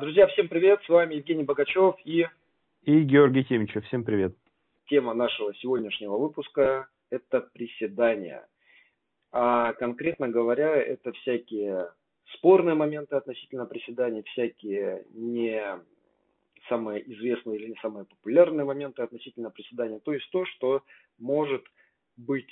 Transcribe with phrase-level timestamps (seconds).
[0.00, 2.26] Друзья, всем привет, с вами Евгений Богачев и...
[2.84, 4.34] И Георгий Тимичев, всем привет.
[4.86, 8.48] Тема нашего сегодняшнего выпуска– это приседания.
[9.30, 11.92] А конкретно говоря, это всякие
[12.32, 15.62] спорные моменты относительно приседаний, всякие не
[16.70, 19.98] самые известные или не самые популярные моменты относительно приседания.
[19.98, 20.82] То есть то, что
[21.18, 21.66] может
[22.16, 22.50] быть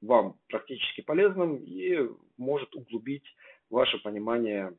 [0.00, 1.98] вам практически полезным и
[2.38, 3.26] может углубить
[3.68, 4.72] ваше понимание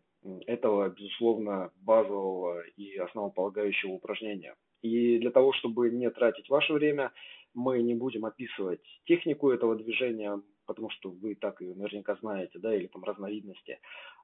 [0.48, 4.56] этого, безусловно, базового и основополагающего упражнения.
[4.82, 7.12] И для того, чтобы не тратить ваше время,
[7.54, 12.76] мы не будем описывать технику этого движения, потому что вы так ее наверняка знаете, да,
[12.76, 13.80] или там разновидности,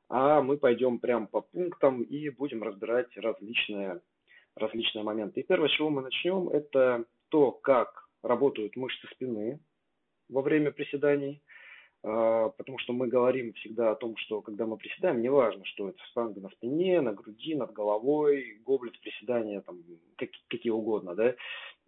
[0.10, 4.02] а мы пойдем прямо по пунктам и будем разбирать различные,
[4.56, 5.42] различные моменты.
[5.42, 9.60] И первое, с чего мы начнем, это то, как работают мышцы спины
[10.30, 11.42] во время приседаний–
[12.02, 16.40] потому что мы говорим всегда о том, что когда мы приседаем, неважно, что это штанга
[16.40, 19.84] на спине, на груди, над головой, гоблет приседания, там,
[20.18, 21.36] как, какие угодно, да,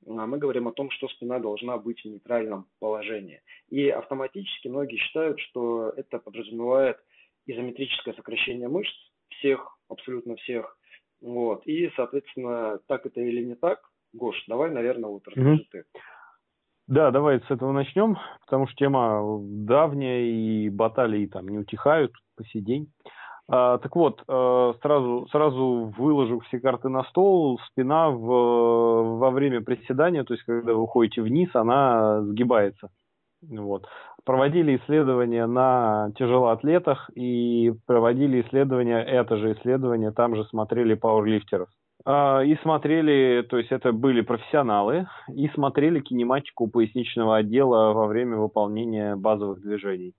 [0.07, 3.41] а мы говорим о том, что спина должна быть в нейтральном положении.
[3.69, 6.97] И автоматически многие считают, что это подразумевает
[7.45, 8.93] изометрическое сокращение мышц
[9.29, 10.77] всех, абсолютно всех.
[11.21, 11.65] Вот.
[11.67, 15.67] И, соответственно, так это или не так, Гош, давай, наверное, вот расскажи mm-hmm.
[15.71, 15.83] ты.
[16.91, 22.43] Да, давай с этого начнем, потому что тема давняя и баталии там не утихают по
[22.43, 22.91] сей день.
[23.47, 27.61] А, так вот, э, сразу, сразу выложу все карты на стол.
[27.71, 32.89] Спина в, во время приседания, то есть когда вы уходите вниз, она сгибается.
[33.41, 33.87] Вот.
[34.25, 41.69] Проводили исследования на тяжелоатлетах и проводили исследования, это же исследование, там же смотрели пауэрлифтеров.
[42.05, 48.37] А, и смотрели, то есть это были профессионалы, и смотрели кинематику поясничного отдела во время
[48.37, 50.13] выполнения базовых движений.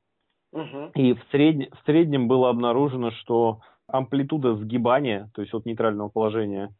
[0.53, 0.93] Угу.
[0.95, 1.73] И в, сред...
[1.73, 6.75] в среднем было обнаружено, что амплитуда сгибания, то есть от нейтрального положения,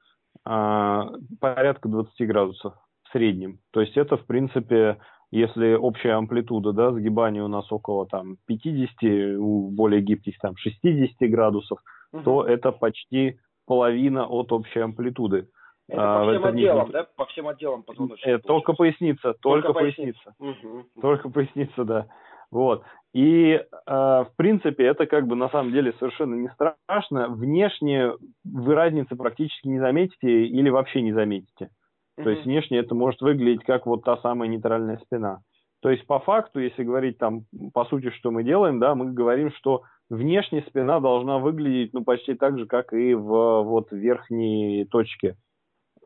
[0.45, 3.59] а, порядка 20 градусов в среднем.
[3.73, 4.99] То есть это, в принципе,
[5.31, 11.31] если общая амплитуда да, сгибания у нас около там, 50, у более гибких там, 60
[11.31, 11.81] градусов,
[12.13, 12.23] угу.
[12.23, 15.49] то это почти половина от общей амплитуды.
[15.89, 17.07] Это а, по всем отделам, да?
[17.17, 18.31] По всем отделам позвоночника.
[18.31, 20.35] Это только поясница, только, только поясница.
[20.39, 20.69] поясница.
[20.69, 21.01] Угу.
[21.01, 22.07] Только поясница, да.
[22.51, 22.85] Вот.
[23.15, 27.29] И, э, в принципе, это как бы на самом деле совершенно не страшно.
[27.29, 28.13] Внешне
[28.45, 31.71] вы разницы практически не заметите или вообще не заметите.
[32.17, 35.41] То есть внешне это может выглядеть как вот та самая нейтральная спина.
[35.83, 37.45] То есть по факту, если говорить там
[37.75, 42.35] по сути, что мы делаем, да, мы говорим, что внешне спина должна выглядеть ну почти
[42.35, 45.37] так же, как и в вот верхней точке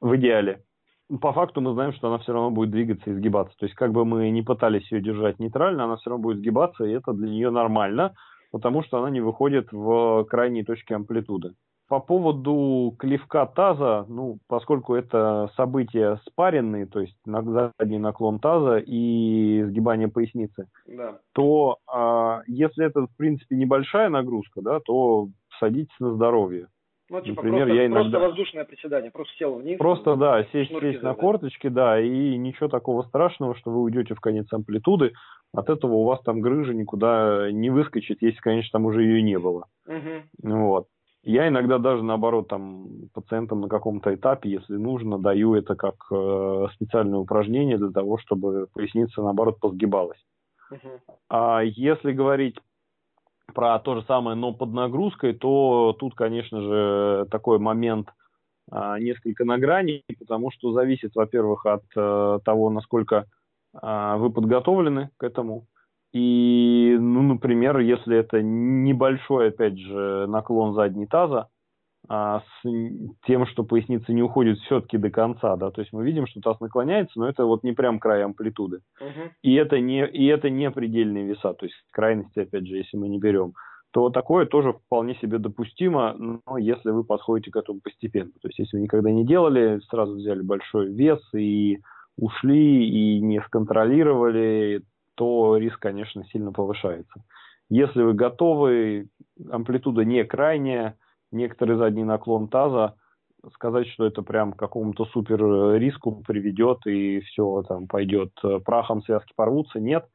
[0.01, 0.63] в идеале.
[1.21, 3.55] По факту мы знаем, что она все равно будет двигаться и сгибаться.
[3.59, 6.85] То есть как бы мы не пытались ее держать нейтрально, она все равно будет сгибаться,
[6.85, 8.15] и это для нее нормально,
[8.53, 11.53] потому что она не выходит в крайние точки амплитуды.
[11.89, 19.63] По поводу клевка таза, ну, поскольку это события спаренные, то есть задний наклон таза и
[19.63, 21.19] сгибание поясницы, да.
[21.33, 25.29] то а, если это, в принципе, небольшая нагрузка, да, то
[25.61, 26.69] садитесь на здоровье.
[27.09, 28.11] Ну, типа Например, просто, я иногда...
[28.11, 29.79] просто воздушное приседание, просто сел вниз.
[29.79, 34.21] Просто, да, сесть, сесть на корточки, да, и ничего такого страшного, что вы уйдете в
[34.21, 35.13] конец амплитуды,
[35.55, 39.39] от этого у вас там грыжа никуда не выскочит, если, конечно, там уже ее не
[39.39, 39.67] было.
[39.87, 40.51] Угу.
[40.53, 40.87] Вот.
[41.29, 46.67] Я иногда даже наоборот там пациентам на каком-то этапе, если нужно, даю это как э,
[46.75, 50.25] специальное упражнение для того, чтобы поясница наоборот позгибалась.
[50.71, 51.01] Uh-huh.
[51.29, 52.57] А если говорить
[53.53, 58.09] про то же самое, но под нагрузкой, то тут, конечно же, такой момент
[58.71, 63.27] а, несколько на грани, потому что зависит, во-первых, от а, того, насколько
[63.75, 65.67] а, вы подготовлены к этому,
[66.13, 71.49] и, ну, например, если это небольшой, опять же, наклон задней таза,
[72.09, 72.69] а, с
[73.27, 76.61] тем, что поясница не уходит все-таки до конца, да, то есть мы видим, что таз
[76.61, 78.81] наклоняется, но это вот не прям край амплитуды.
[79.01, 79.31] Uh-huh.
[79.43, 83.09] И это не и это не предельные веса, то есть крайности, опять же, если мы
[83.09, 83.55] не берем,
[83.93, 88.31] то такое тоже вполне себе допустимо, но если вы подходите к этому постепенно.
[88.41, 91.79] То есть если вы никогда не делали, сразу взяли большой вес и
[92.17, 94.83] ушли и не сконтролировали,
[95.17, 97.25] то риск, конечно, сильно повышается.
[97.69, 99.09] Если вы готовы,
[99.51, 100.97] амплитуда не крайняя,
[101.33, 102.95] некоторый задний наклон таза,
[103.55, 108.33] сказать, что это прям к какому-то супер риску приведет и все там пойдет
[108.65, 110.07] прахом, связки порвутся, нет.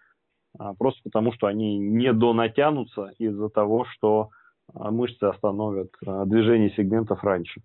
[0.58, 4.30] А, просто потому, что они не донатянутся из-за того, что
[4.74, 7.62] а, мышцы остановят а, движение сегментов раньше.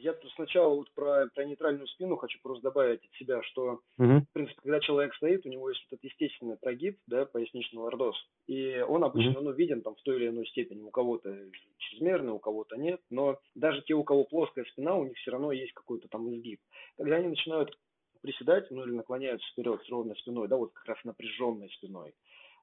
[0.00, 4.20] Я тут сначала вот про, про нейтральную спину хочу просто добавить от себя, что, угу.
[4.20, 8.16] в принципе, когда человек стоит, у него есть этот естественный прогиб, да, поясничный лордоз,
[8.46, 9.40] и он обычно, угу.
[9.42, 11.36] ну, виден там в той или иной степени, у кого-то
[11.78, 15.50] чрезмерно, у кого-то нет, но даже те, у кого плоская спина, у них все равно
[15.50, 16.60] есть какой-то там изгиб.
[16.96, 17.76] Когда они начинают
[18.22, 22.14] приседать, ну или наклоняются вперед с ровной спиной, да, вот как раз напряженной спиной,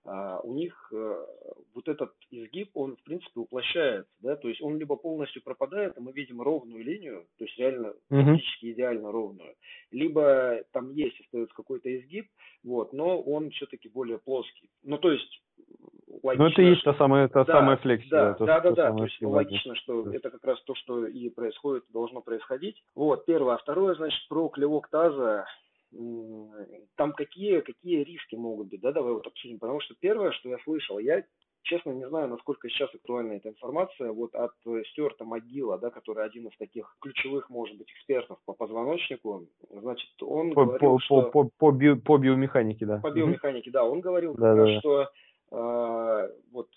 [0.05, 1.25] у них э,
[1.73, 5.99] вот этот изгиб, он в принципе уплощается, да, то есть он либо полностью пропадает, и
[5.99, 8.71] мы видим ровную линию, то есть реально практически uh-huh.
[8.73, 9.55] идеально ровную,
[9.91, 12.27] либо там есть, остается какой-то изгиб,
[12.63, 14.69] вот, но он все-таки более плоский.
[14.83, 15.41] Ну, то есть
[16.23, 16.43] логично.
[16.43, 18.09] Ну, это и есть та самая, та да, самая флексия.
[18.09, 18.97] Да, да, да, да, да.
[18.97, 20.15] То есть логично, что да.
[20.15, 22.81] это как раз то, что и происходит, должно происходить.
[22.95, 23.55] Вот, первое.
[23.55, 25.45] А второе, значит, про клевок таза
[26.95, 30.57] там какие, какие риски могут быть, да, давай вот обсудим, потому что первое, что я
[30.59, 31.23] слышал, я
[31.65, 34.51] честно не знаю, насколько сейчас актуальна эта информация, вот от
[34.91, 40.53] Стюарта Могила, да, который один из таких ключевых, может быть, экспертов по позвоночнику, значит, он
[40.53, 41.21] по, говорил, по, что...
[41.23, 42.99] По, по, по, био, по биомеханике, да.
[42.99, 44.79] По биомеханике, да, он говорил, да, да.
[44.79, 45.09] что
[45.51, 46.69] э, вот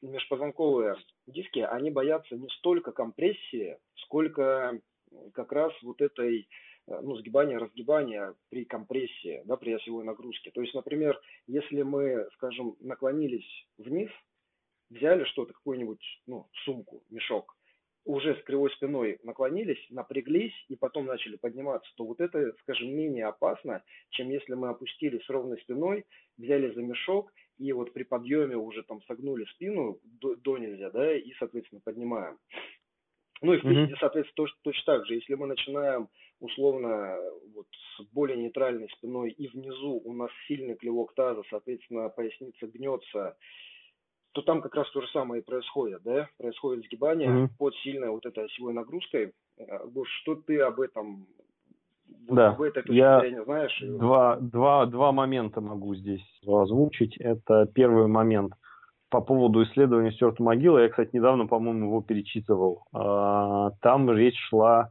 [0.00, 4.80] межпозвонковые диски, они боятся не столько компрессии, сколько
[5.34, 6.48] как раз вот этой
[6.86, 10.50] ну, сгибания, разгибания при компрессии, да, при осевой нагрузке.
[10.50, 14.10] То есть, например, если мы, скажем, наклонились вниз,
[14.90, 17.56] взяли что-то, какую-нибудь, ну, сумку, мешок,
[18.04, 23.26] уже с кривой спиной наклонились, напряглись и потом начали подниматься, то вот это, скажем, менее
[23.26, 26.04] опасно, чем если мы опустились с ровной спиной,
[26.36, 31.14] взяли за мешок и вот при подъеме уже там согнули спину до, до нельзя, да,
[31.16, 32.38] и, соответственно, поднимаем.
[33.40, 36.08] Ну и в принципе, соответственно, точно, точно так же, если мы начинаем
[36.42, 37.16] условно
[37.54, 37.66] вот
[37.96, 43.36] с более нейтральной спиной и внизу у нас сильный клевок таза, соответственно, поясница гнется,
[44.32, 47.48] то там как раз то же самое и происходит, да, происходит сгибание mm-hmm.
[47.58, 49.32] под сильной вот этой осевой нагрузкой.
[49.58, 51.26] Э, Гош, что ты об этом
[52.28, 53.78] вот да, об этой я зрения, знаешь?
[53.80, 57.16] Два, два, два момента могу здесь озвучить.
[57.18, 58.54] Это первый момент–
[59.12, 62.86] по поводу исследования Стюарта Могила, я, кстати, недавно, по-моему, его перечитывал.
[62.94, 64.90] А, там речь шла а,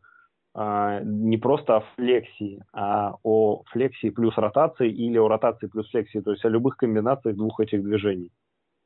[0.53, 6.31] не просто о флексии, а о флексии плюс ротации или о ротации плюс флексии, то
[6.31, 8.31] есть о любых комбинациях двух этих движений.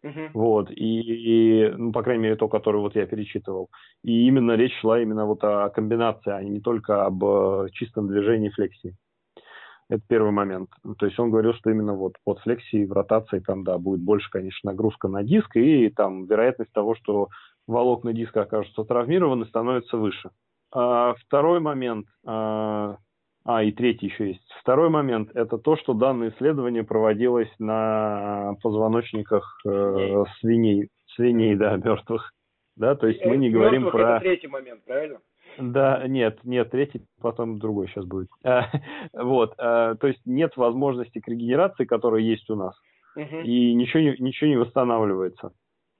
[0.03, 0.29] Uh-huh.
[0.35, 3.69] Вот, и, и, ну, по крайней мере, то, которое вот я перечитывал.
[4.03, 8.49] И именно речь шла именно вот о комбинации, а не только об э, чистом движении
[8.49, 8.95] флексии.
[9.89, 10.69] Это первый момент.
[10.99, 14.29] То есть он говорил, что именно вот под флексией в ротации там, да, будет больше,
[14.29, 17.29] конечно, нагрузка на диск, и там вероятность того, что
[17.65, 20.29] волокна диска окажутся травмированы, становится выше.
[20.75, 22.97] А, второй момент, а,
[23.45, 24.43] а, и третий еще есть.
[24.59, 32.33] Второй момент– это то, что данное исследование проводилось на позвоночниках э, свиней, свиней, да, мертвых.
[32.75, 34.17] Да, то есть мы не говорим про...
[34.17, 35.19] Это третий момент, правильно?
[35.57, 38.27] Да, нет, нет, третий, потом другой сейчас будет.
[39.13, 42.75] Вот, а, то есть нет возможности к регенерации, которая есть у нас,
[43.15, 45.51] и ничего не, ничего не восстанавливается.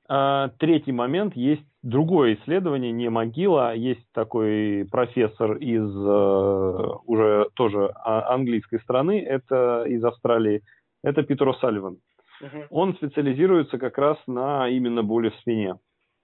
[0.10, 7.92] А, третий момент, есть другое исследование, не могила, есть такой профессор из uh, уже тоже
[8.04, 10.62] английской страны, это из Австралии,
[11.04, 11.98] это Питер О'Салливан.
[12.42, 12.66] Uh-huh.
[12.70, 15.76] Он специализируется как раз на именно боли в спине.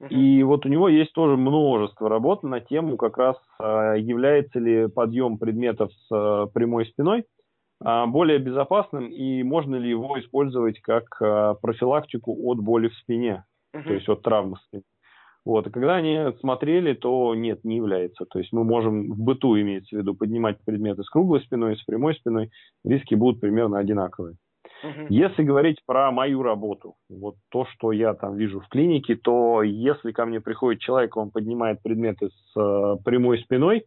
[0.09, 4.87] И вот у него есть тоже множество работ на тему как раз а, является ли
[4.87, 7.25] подъем предметов с а, прямой спиной
[7.83, 11.05] а, более безопасным и можно ли его использовать как
[11.61, 13.83] профилактику от боли в спине, uh-huh.
[13.83, 14.83] то есть от травмы спины.
[15.43, 18.25] Вот, и когда они смотрели, то нет, не является.
[18.25, 21.83] То есть мы можем в быту, имеется в виду, поднимать предметы с круглой спиной, с
[21.83, 22.51] прямой спиной,
[22.83, 24.35] риски будут примерно одинаковые.
[25.09, 30.11] Если говорить про мою работу, вот то, что я там вижу в клинике, то если
[30.11, 33.85] ко мне приходит человек, он поднимает предметы с э, прямой спиной,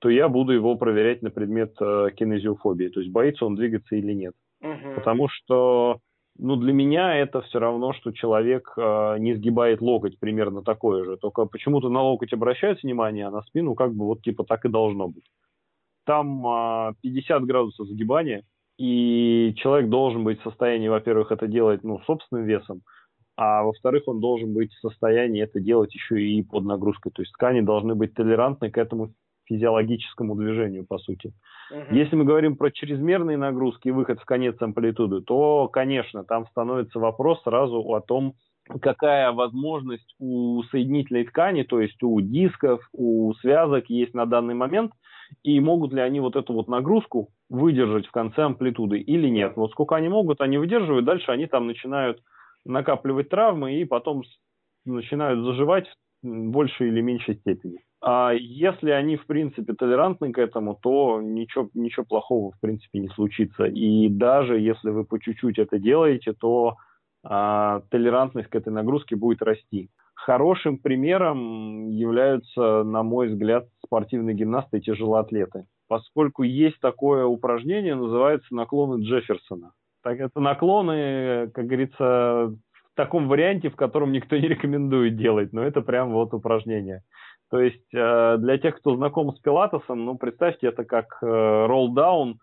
[0.00, 4.12] то я буду его проверять на предмет э, кинезиофобии, то есть боится он двигаться или
[4.12, 4.34] нет.
[4.62, 6.00] uh Потому что
[6.38, 11.16] ну, для меня это все равно, что человек э, не сгибает локоть, примерно такое же.
[11.16, 14.68] Только почему-то на локоть обращают внимание, а на спину как бы вот типа так и
[14.68, 15.24] должно быть.
[16.04, 18.44] Там э, 50 градусов сгибания–
[18.78, 22.82] и человек должен быть в состоянии, во-первых, это делать ну, собственным весом,
[23.36, 27.12] а во-вторых, он должен быть в состоянии это делать еще и под нагрузкой.
[27.12, 29.12] То есть ткани должны быть толерантны к этому
[29.46, 31.32] физиологическому движению, по сути.
[31.70, 31.94] Угу.
[31.94, 36.98] Если мы говорим про чрезмерные нагрузки и выход в конец амплитуды, то, конечно, там становится
[36.98, 38.34] вопрос сразу о том,
[38.80, 44.92] какая возможность у соединительной ткани, то есть у дисков, у связок есть на данный момент,
[45.42, 49.54] и могут ли они вот эту вот нагрузку выдержать в конце амплитуды или нет.
[49.56, 52.20] Вот сколько они могут, они выдерживают, дальше они там начинают
[52.64, 54.22] накапливать травмы и потом
[54.84, 55.86] начинают заживать
[56.22, 57.78] в большей или меньшей степени.
[58.06, 63.08] А если они, в принципе, толерантны к этому, то ничего, ничего плохого, в принципе, не
[63.08, 63.64] случится.
[63.64, 66.76] И даже если вы по чуть-чуть это делаете, то
[67.22, 69.88] а, толерантность к этой нагрузке будет расти.
[70.12, 75.64] Хорошим примером являются, на мой взгляд, спортивные гимнасты и тяжелоатлеты.
[75.88, 79.72] Поскольку есть такое упражнение, называется наклоны Джефферсона.
[80.02, 82.54] Так это наклоны, как говорится,
[82.94, 87.02] в таком варианте, в котором никто не рекомендует делать, но это прям вот упражнение.
[87.54, 92.34] То есть э, для тех, кто знаком с пилатесом, ну, представьте, это как ролл-даун, э,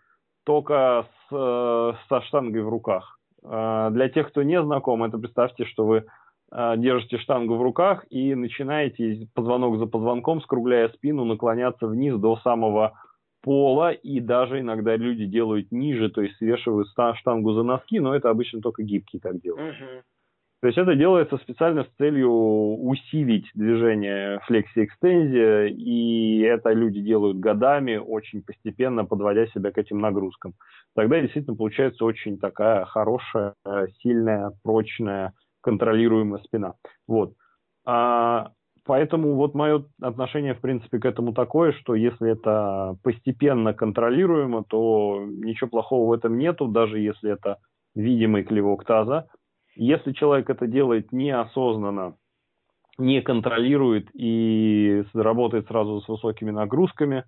[0.46, 3.20] только с, э, со штангой в руках.
[3.44, 6.06] Для тех, кто не знаком, это представьте, что вы
[6.50, 12.94] держите штангу в руках и начинаете позвонок за позвонком, скругляя спину, наклоняться вниз до самого
[13.42, 18.30] пола, и даже иногда люди делают ниже, то есть свешивают штангу за носки, но это
[18.30, 19.76] обычно только гибкие так делают.
[19.76, 20.04] Uh-huh.
[20.62, 27.98] То есть это делается специально с целью усилить движение флекси-экстензия, и это люди делают годами,
[27.98, 30.54] очень постепенно подводя себя к этим нагрузкам.
[30.96, 33.56] Тогда действительно получается очень такая хорошая,
[34.04, 36.76] сильная, прочная, контролируемая спина.
[37.08, 37.34] Вот.
[37.84, 38.52] А,
[38.86, 45.26] поэтому вот мое отношение, в принципе, к этому такое, что если это постепенно контролируемо, то
[45.28, 47.58] ничего плохого в этом нету, даже если это
[47.96, 49.26] видимый клевок таза–
[49.84, 52.16] если человек это делает неосознанно,
[53.00, 57.26] не контролирует и работает сразу с высокими нагрузками,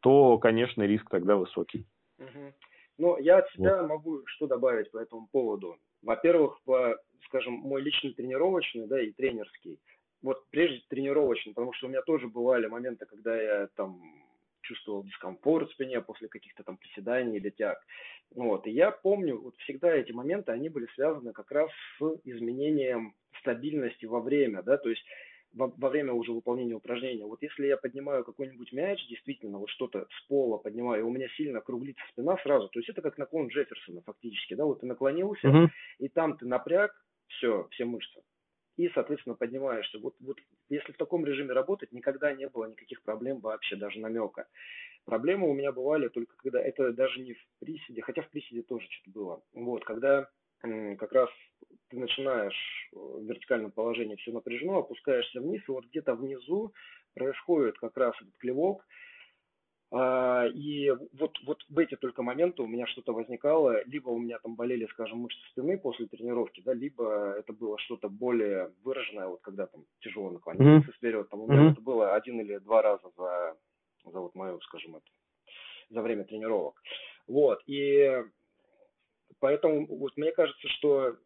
[0.00, 1.86] то, конечно, риск тогда высокий.
[2.18, 2.52] Угу.
[2.98, 3.88] Ну, я от себя вот.
[3.88, 5.76] могу что добавить по этому поводу.
[6.02, 6.94] Во-первых, по,
[7.24, 9.78] скажем, мой личный тренировочный, да, и тренерский.
[10.20, 13.98] Вот прежде тренировочный, потому что у меня тоже бывали моменты, когда я там
[14.64, 17.78] чувствовал дискомфорт в спине после каких-то там приседаний или тяг.
[18.34, 18.66] Вот.
[18.66, 24.06] И я помню, вот всегда эти моменты, они были связаны как раз с изменением стабильности
[24.06, 25.04] во время, да, то есть
[25.52, 27.24] во, во время уже выполнения упражнения.
[27.24, 31.28] Вот если я поднимаю какой-нибудь мяч, действительно, вот что-то с пола поднимаю, и у меня
[31.36, 35.46] сильно круглится спина сразу, то есть это как наклон Джефферсона фактически, да, вот ты наклонился,
[35.46, 35.68] uh-huh.
[35.98, 36.92] и там ты напряг,
[37.28, 38.20] все, все мышцы
[38.76, 39.98] и, соответственно, поднимаешься.
[39.98, 40.38] Вот, вот
[40.68, 44.46] если в таком режиме работать, никогда не было никаких проблем вообще, даже намека.
[45.04, 48.86] Проблемы у меня бывали только когда, это даже не в приседе, хотя в приседе тоже
[48.90, 49.42] что-то было.
[49.52, 50.28] Вот, когда
[50.62, 51.28] как раз
[51.88, 56.72] ты начинаешь в вертикальном положении все напряжено, опускаешься вниз, и вот где-то внизу
[57.14, 58.82] происходит как раз этот клевок,
[59.96, 64.56] и вот, вот в эти только моменты у меня что-то возникало, либо у меня там
[64.56, 69.66] болели, скажем, мышцы спины после тренировки, да, либо это было что-то более выраженное, вот когда
[69.66, 70.94] там тяжело наклониться mm-hmm.
[70.94, 71.72] вперед, там у меня mm-hmm.
[71.72, 73.56] это было один или два раза за,
[74.04, 75.06] за вот мою, скажем, это,
[75.90, 76.82] за время тренировок.
[77.28, 78.24] Вот, и
[79.38, 81.16] поэтому вот мне кажется, что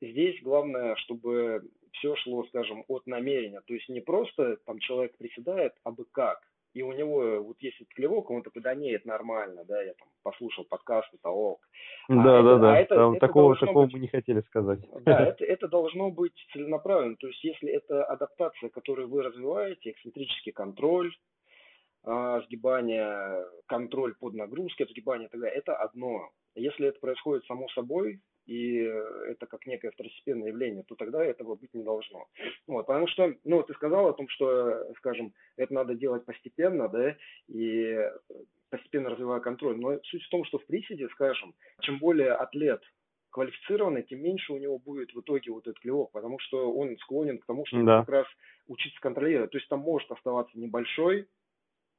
[0.00, 5.74] здесь главное, чтобы все шло, скажем, от намерения, то есть не просто там человек приседает,
[5.84, 6.47] а бы как,
[6.78, 9.94] и у него вот есть этот клевок, он такой, да не, это нормально, да, я
[9.94, 11.60] там послушал подкаст, это ок.
[12.08, 14.40] Да, а да, это, да, а это, там, это такого, такого быть, мы не хотели
[14.42, 14.78] сказать.
[15.04, 20.52] Да, это, это должно быть целенаправленно, то есть если это адаптация, которую вы развиваете, эксцентрический
[20.52, 21.12] контроль,
[22.04, 26.30] а, сгибание, контроль под нагрузкой, сгибание и так далее, это одно.
[26.54, 28.78] Если это происходит само собой, и
[29.26, 32.26] это как некое второстепенное явление, то тогда этого быть не должно.
[32.66, 37.14] Вот, потому что, ну, ты сказал о том, что, скажем, это надо делать постепенно, да,
[37.46, 38.10] и
[38.70, 39.76] постепенно развивая контроль.
[39.76, 42.82] Но суть в том, что в приседе, скажем, чем более атлет
[43.30, 47.38] квалифицированный, тем меньше у него будет в итоге вот этот клевок, потому что он склонен
[47.38, 48.00] к тому, чтобы да.
[48.00, 48.26] как раз
[48.66, 49.50] учиться контролировать.
[49.50, 51.28] То есть там может оставаться небольшой,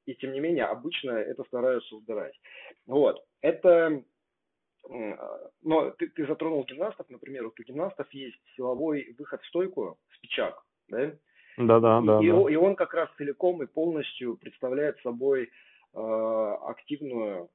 [0.07, 2.33] и тем не менее обычно это стараются убирать.
[2.87, 3.23] Вот.
[3.41, 4.03] Это
[5.61, 10.63] но ты, ты затронул гимнастов, например, вот у гимнастов есть силовой выход в стойку, спичак,
[10.89, 11.11] да?
[11.57, 12.19] Да, да, да.
[12.21, 12.51] И, да.
[12.51, 15.49] и он как раз целиком и полностью представляет собой
[15.93, 17.49] э, активную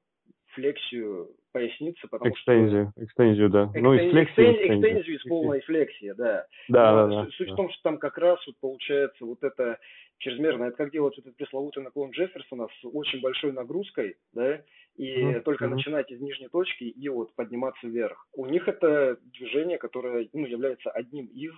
[0.55, 3.05] флексию поясницы, потому экстензию, что...
[3.05, 3.65] Экстензию, да.
[3.65, 3.83] Экстен...
[3.83, 6.45] Ну, из флексии экстензию, экстензию из полной флексии, да.
[6.69, 7.27] Да, да, да.
[7.31, 7.53] Суть да.
[7.53, 9.77] в том, что там как раз вот получается вот это
[10.19, 14.61] чрезмерно, это как делать этот пресловутый наклон Джефферсона с очень большой нагрузкой, да,
[14.95, 15.41] и mm-hmm.
[15.41, 18.27] только начинать из нижней точки и вот подниматься вверх.
[18.33, 21.53] У них это движение, которое ну, является одним из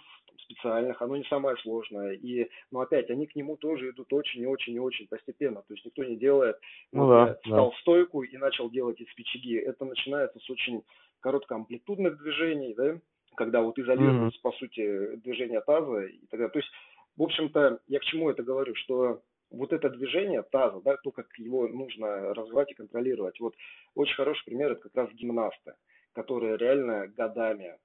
[0.47, 2.13] специальных, оно не самое сложное.
[2.13, 5.61] И, но опять, они к нему тоже идут очень и очень и очень постепенно.
[5.67, 6.57] То есть никто не делает,
[6.91, 7.75] ну, вот, да, встал да.
[7.75, 9.57] в стойку и начал делать эти спичаги.
[9.57, 10.83] Это начинается с очень
[11.19, 12.99] короткоамплитудных движений, да,
[13.35, 14.41] когда вот изолируется, mm-hmm.
[14.41, 16.49] по сути, движение таза и так далее.
[16.49, 16.71] То есть,
[17.17, 21.27] в общем-то, я к чему это говорю, что вот это движение таза, да, то, как
[21.37, 23.39] его нужно развивать и контролировать.
[23.39, 23.55] Вот
[23.95, 25.73] очень хороший пример это как раз гимнасты,
[26.13, 27.77] которые реально годами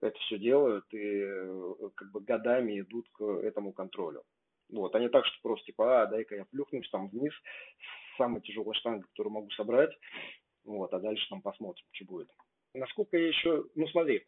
[0.00, 4.22] это все делают и э, как бы годами идут к этому контролю.
[4.70, 7.32] Вот, а не так, что просто типа, а, дай-ка я плюхнусь там вниз,
[8.16, 9.90] самая тяжелая штанга, которую могу собрать,
[10.64, 12.28] вот, а дальше там посмотрим, что будет.
[12.74, 14.24] Насколько я еще, ну смотри,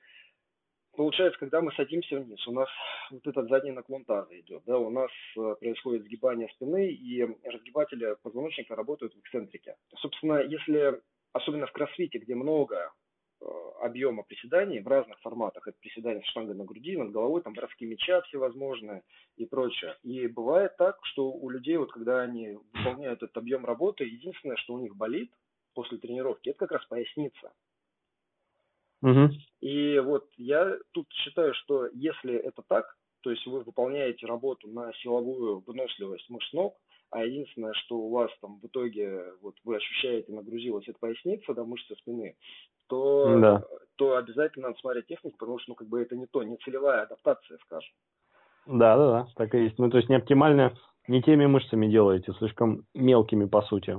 [0.96, 2.68] получается, когда мы садимся вниз, у нас
[3.10, 8.16] вот этот задний наклон таза идет, да, у нас э, происходит сгибание спины, и разгибатели
[8.22, 9.76] позвоночника работают в эксцентрике.
[9.96, 11.00] Собственно, если,
[11.32, 12.92] особенно в кроссфите, где много
[13.40, 13.44] э,
[13.80, 15.66] объема приседаний в разных форматах.
[15.66, 19.02] Это приседания с штангой на груди, над головой, там броски мяча всевозможные
[19.36, 19.96] и прочее.
[20.02, 24.74] И бывает так, что у людей, вот когда они выполняют этот объем работы, единственное, что
[24.74, 25.32] у них болит
[25.74, 27.52] после тренировки, это как раз поясница.
[29.02, 29.30] Угу.
[29.60, 34.92] И вот я тут считаю, что если это так, то есть вы выполняете работу на
[34.94, 36.76] силовую выносливость мышц ног,
[37.10, 41.64] а единственное, что у вас там в итоге вот вы ощущаете нагрузилась эта поясница, да,
[41.64, 42.36] мышцы спины,
[42.88, 43.64] то, да.
[43.96, 47.02] то обязательно надо смотреть технику, потому что ну как бы это не то, не целевая
[47.02, 47.92] адаптация, скажем.
[48.66, 49.78] Да, да, да, так и есть.
[49.78, 50.76] Ну то есть не оптимально
[51.08, 53.98] не теми мышцами делаете, слишком мелкими по сути.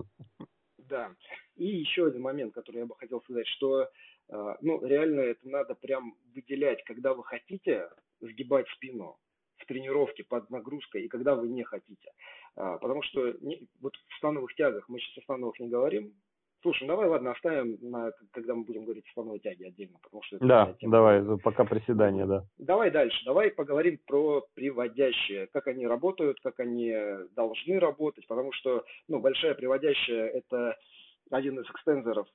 [0.77, 1.11] Да.
[1.55, 3.87] И еще один момент, который я бы хотел сказать, что
[4.29, 7.89] ну, реально это надо прям выделять, когда вы хотите
[8.21, 9.17] сгибать спину
[9.57, 12.11] в тренировке под нагрузкой и когда вы не хотите.
[12.55, 16.13] А, потому что не, вот в становых тягах, мы сейчас о становых не говорим,
[16.63, 20.37] Слушай, давай, ладно, оставим, на, когда мы будем говорить о становой тяге отдельно, потому что...
[20.37, 22.45] Да, давай, пока приседания, да.
[22.59, 26.95] Давай дальше, давай поговорим про приводящие, как они работают, как они
[27.35, 30.77] должны работать, потому что, ну, большая приводящая– это
[31.31, 32.27] один из экстензоров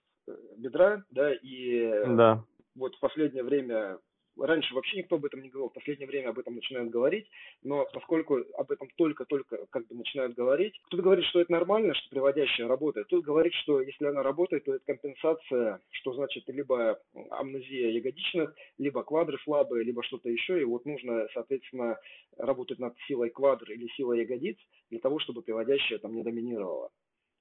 [0.56, 2.45] бедра, да, и да.
[2.75, 3.99] вот в последнее время
[4.38, 7.26] раньше вообще никто об этом не говорил, в последнее время об этом начинают говорить,
[7.62, 12.11] но поскольку об этом только-только как бы начинают говорить, кто-то говорит, что это нормально, что
[12.11, 17.90] приводящая работает, кто-то говорит, что если она работает, то это компенсация, что значит либо амнезия
[17.90, 21.99] ягодичных, либо квадры слабые, либо что-то еще, и вот нужно, соответственно,
[22.37, 24.59] работать над силой квадр или силой ягодиц
[24.90, 26.90] для того, чтобы приводящая там не доминировала.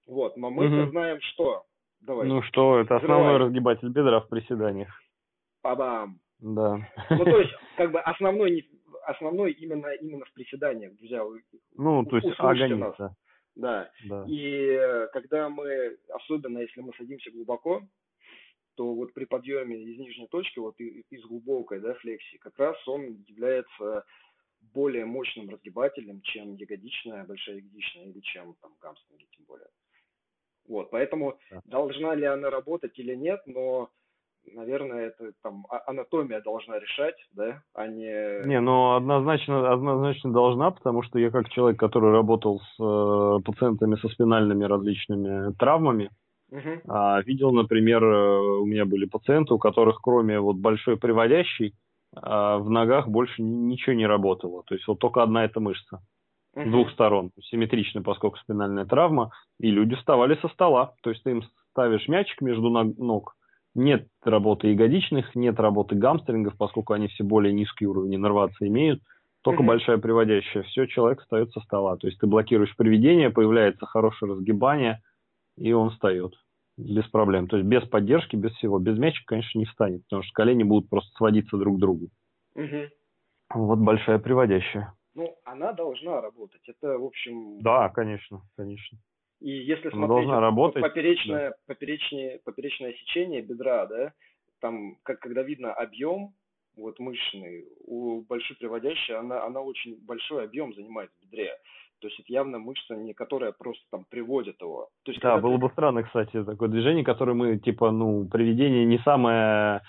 [0.08, 0.92] Вот, но мы угу.
[0.92, 1.66] знаем, что
[2.06, 2.28] Давай.
[2.28, 3.48] Ну что, это основной Взрывай.
[3.48, 4.90] разгибатель бедра в приседаниях.
[5.62, 6.20] Па-бам.
[6.40, 6.78] Да.
[7.10, 8.64] Ну, то есть, как бы основной, не,
[9.06, 11.24] основной именно, именно в приседаниях, друзья.
[11.76, 13.16] Ну, то есть агонит, да.
[13.56, 13.90] Да.
[14.06, 14.26] да.
[14.28, 17.82] И э, когда мы, особенно если мы садимся глубоко,
[18.76, 23.24] то вот при подъеме из нижней точки, вот из глубокой да, флексии, как раз он
[23.28, 24.04] является
[24.74, 29.70] более мощным разгибателем, чем ягодичная, большая ягодичная или чем там гамстринги тем более.
[30.68, 31.62] Вот, поэтому да.
[31.66, 33.90] должна ли она работать или нет, но,
[34.52, 38.48] наверное, это там а, анатомия должна решать, да, а не...
[38.48, 43.96] Не, ну однозначно, однозначно должна, потому что я как человек, который работал с э, пациентами
[43.98, 46.10] со спинальными различными травмами,
[46.52, 51.76] э, видел, например, э, у меня были пациенты, у которых кроме вот большой приводящей
[52.16, 56.02] э, в ногах больше ничего не работало, то есть вот только одна эта мышца
[56.56, 60.94] с двух сторон, симметрично, поскольку спинальная травма, и люди вставали со стола.
[61.04, 63.36] То есть ты им ставишь мячик между ног,
[63.74, 69.02] нет работы ягодичных, нет работы гамстрингов, поскольку они все более низкий уровень иннервации имеют,
[69.42, 69.68] только mm-hmm.
[69.68, 70.64] большая приводящая.
[70.64, 71.98] Все, человек встает со стола.
[71.98, 75.02] То есть ты блокируешь приведение, появляется хорошее разгибание,
[75.58, 76.34] и он встает
[76.78, 77.48] без проблем.
[77.48, 78.80] То есть без поддержки, без всего.
[78.80, 82.08] Без мячика, конечно, не встанет, потому что колени будут просто сводиться друг к другу.
[82.58, 82.88] Mm-hmm.
[83.54, 86.62] Вот большая приводящая ну, она должна работать.
[86.68, 87.60] Это, в общем...
[87.62, 88.98] Да, конечно, конечно.
[89.42, 91.56] И если она смотреть работать, поперечное, да.
[91.68, 94.14] поперечное, поперечное сечение бедра, да,
[94.60, 96.34] там, как, когда видно объем,
[96.78, 101.52] вот мышечный, у большой приводящей, она, она очень большой объем занимает в бедре.
[102.00, 104.90] То есть это явно мышца, не которая просто там приводит его.
[105.04, 105.62] То есть, да, было ты...
[105.62, 109.82] бы странно, кстати, такое движение, которое мы, типа, ну, приведение не самое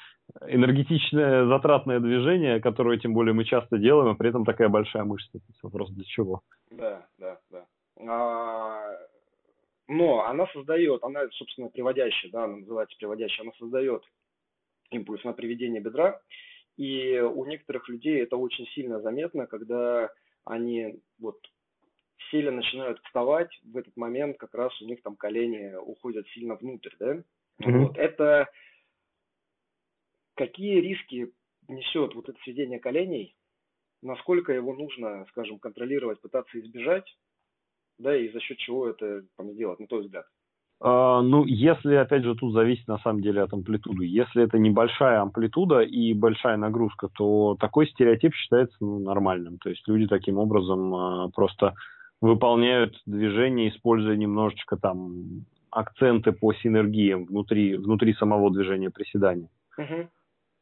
[0.46, 5.40] энергетичное, затратное движение, которое, тем более, мы часто делаем, а при этом такая большая мышца.
[5.62, 6.42] Вопрос для чего?
[6.70, 7.66] Да, да, да.
[8.08, 8.96] А,
[9.88, 14.02] но она создает, она, собственно, приводящая, да, она называется приводящая, она создает
[14.90, 16.20] импульс на приведение бедра,
[16.76, 20.10] и у некоторых людей это очень сильно заметно, когда
[20.44, 21.38] они вот
[22.30, 26.94] сильно начинают вставать, в этот момент как раз у них там колени уходят сильно внутрь,
[26.98, 27.14] да?
[27.14, 27.78] Mm-hmm.
[27.78, 27.96] Вот.
[27.96, 28.48] Это
[30.36, 31.32] какие риски
[31.68, 33.34] несет вот это сведение коленей,
[34.02, 37.06] насколько его нужно, скажем, контролировать, пытаться избежать,
[37.98, 40.26] да, и за счет чего это там делать, на твой взгляд?
[40.80, 44.04] А, ну, если, опять же, тут зависит на самом деле от амплитуды.
[44.04, 49.58] Если это небольшая амплитуда и большая нагрузка, то такой стереотип считается ну, нормальным.
[49.58, 51.74] То есть люди таким образом а, просто
[52.20, 59.48] выполняют движение, используя немножечко там акценты по синергиям внутри, внутри самого движения приседания.
[59.78, 60.08] Угу.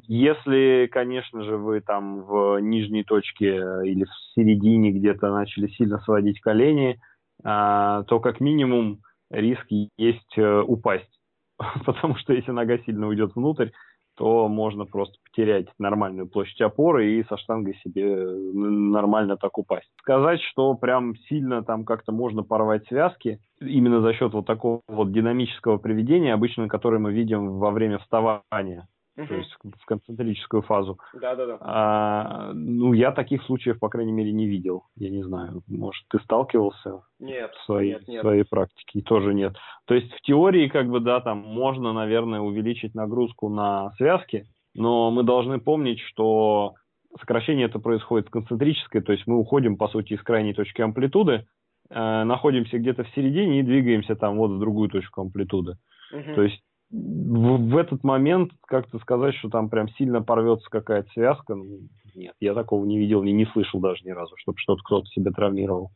[0.06, 6.40] Если, конечно же, вы там в нижней точке или в середине где-то начали сильно сводить
[6.40, 6.98] колени,
[7.42, 11.10] а, то как минимум риск есть э, упасть.
[11.84, 13.70] Потому что если нога сильно уйдет внутрь,
[14.16, 19.90] то можно просто потерять нормальную площадь опоры и со штангой себе э, нормально так упасть.
[20.00, 25.12] Сказать, что прям сильно там как-то можно порвать связки, именно за счет вот такого вот
[25.12, 28.86] динамического приведения, обычно, которое мы видим во время вставания,
[29.16, 29.26] угу.
[29.26, 30.98] то есть в концентрическую фазу.
[31.14, 31.58] Да, да, да.
[31.60, 34.84] А, ну, я таких случаев, по крайней мере, не видел.
[34.96, 38.22] Я не знаю, может, ты сталкивался нет, в своей, нет, нет.
[38.22, 39.02] своей практике?
[39.02, 39.56] Тоже нет.
[39.86, 45.10] То есть в теории, как бы, да, там можно, наверное, увеличить нагрузку на связки, но
[45.10, 46.74] мы должны помнить, что
[47.20, 51.46] сокращение это происходит концентрическое, то есть мы уходим, по сути, из крайней точки амплитуды,
[51.90, 55.76] э, находимся где-то в середине и двигаемся там вот в другую точку амплитуды.
[56.12, 56.34] Угу.
[56.34, 56.60] То есть
[56.94, 61.80] в, в этот момент как-то сказать, что там прям сильно порвется какая-то связка, ну,
[62.14, 65.32] нет, я такого не видел, не, не слышал даже ни разу, чтобы что-то кто-то себе
[65.32, 65.90] травмировал.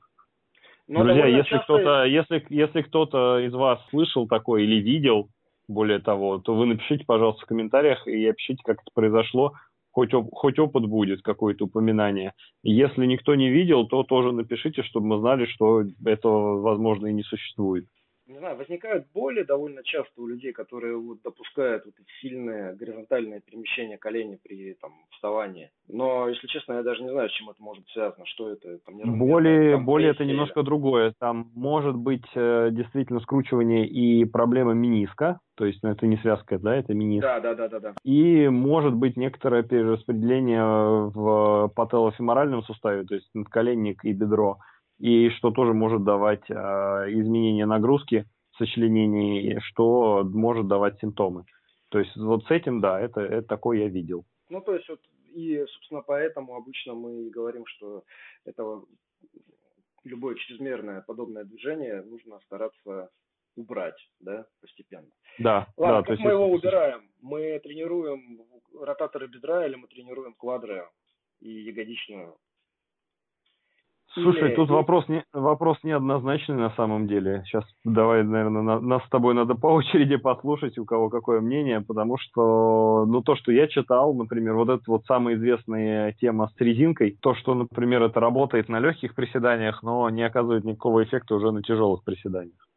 [0.89, 1.65] Но ну, Друзья, если часто...
[1.65, 5.29] кто-то, если, если кто-то из вас слышал такое или видел,
[5.69, 9.53] более того, то вы напишите, пожалуйста, в комментариях и опишите, как это произошло,
[9.93, 12.33] хоть, оп- хоть опыт будет, какое-то упоминание.
[12.63, 17.23] Если никто не видел, то тоже напишите, чтобы мы знали, что этого, возможно, и не
[17.23, 17.85] существует
[18.29, 23.41] не знаю, возникают боли довольно часто у людей, которые вот допускают вот эти сильные горизонтальные
[23.41, 25.71] перемещения колени при там, вставании.
[25.89, 28.79] Но, если честно, я даже не знаю, с чем это может быть связано, что это.
[28.79, 31.15] Там, боли, там, боли это немножко другое.
[31.19, 36.59] Там может быть э, действительно скручивание и проблема миниска, то есть ну, это не связка,
[36.59, 37.23] да, это миниск.
[37.23, 37.95] Да, да, да, да, да.
[38.05, 44.59] И может быть некоторое перераспределение в пателлофеморальном суставе, то есть надколенник и бедро
[44.99, 51.45] и что тоже может давать э, изменение нагрузки в сочленении, что может давать симптомы.
[51.91, 54.25] То есть вот с этим, да, это, это такое я видел.
[54.51, 55.01] Ну, то есть вот
[55.35, 58.03] и, собственно, поэтому обычно мы говорим, что
[58.45, 58.83] это
[60.05, 63.11] любое чрезмерное подобное движение нужно стараться
[63.57, 65.09] убрать, да, постепенно.
[65.39, 66.03] Да, Ладно, да.
[66.03, 67.11] как мы его убираем?
[67.21, 68.43] Мы тренируем
[68.75, 70.89] ротаторы бедра или мы тренируем квадры
[71.41, 72.37] и ягодичную
[74.23, 77.43] Слушай, тут вопрос не, вопрос неоднозначный на самом деле.
[77.47, 81.81] Сейчас давай, наверное, на, нас с тобой надо по очереди послушать, у кого какое мнение,
[81.81, 86.61] потому что, ну, то, что я читал, например, вот эта вот самая известная тема с
[86.61, 91.53] резинкой, то, что, например, это работает на легких приседаниях, но не оказывает никакого эффекта уже
[91.53, 92.69] на тяжелых приседаниях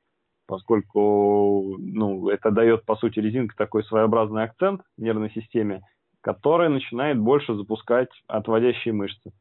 [0.48, 5.82] поскольку ну, это дает, по сути, резинка такой своеобразный акцент в нервной системе,
[6.20, 9.32] который начинает больше запускать отводящие мышцы.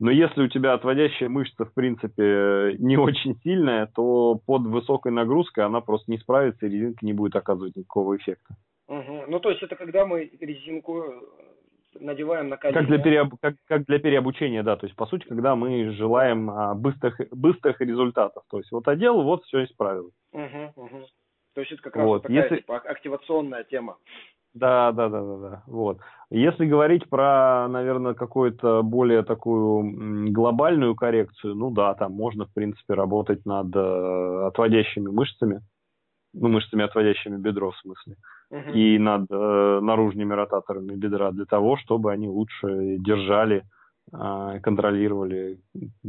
[0.00, 5.64] Но если у тебя отводящая мышца, в принципе, не очень сильная, то под высокой нагрузкой
[5.64, 8.54] она просто не справится, и резинка не будет оказывать никакого эффекта.
[8.88, 9.24] Угу.
[9.28, 11.20] Ну, то есть это когда мы резинку э,
[12.00, 12.78] надеваем на колени.
[12.78, 13.34] Как для, переоб...
[13.40, 14.76] как, как для переобучения, да.
[14.76, 18.42] То есть, по сути, когда мы желаем а, быстрых, быстрых результатов.
[18.50, 20.10] То есть, вот одел, вот все исправил.
[20.32, 21.06] Угу, угу.
[21.54, 22.22] То есть, это как раз вот.
[22.22, 22.56] такая Если...
[22.56, 23.96] типа, активационная тема.
[24.52, 25.62] Да, да, да, да, да.
[25.66, 25.98] Вот.
[26.30, 32.94] Если говорить про, наверное, какую-то более такую глобальную коррекцию, ну да, там можно, в принципе,
[32.94, 35.60] работать над э, отводящими мышцами,
[36.32, 38.16] ну, мышцами, отводящими бедро, в смысле,
[38.52, 38.72] uh-huh.
[38.72, 43.64] и над э, наружными ротаторами бедра для того, чтобы они лучше держали,
[44.12, 45.58] э, контролировали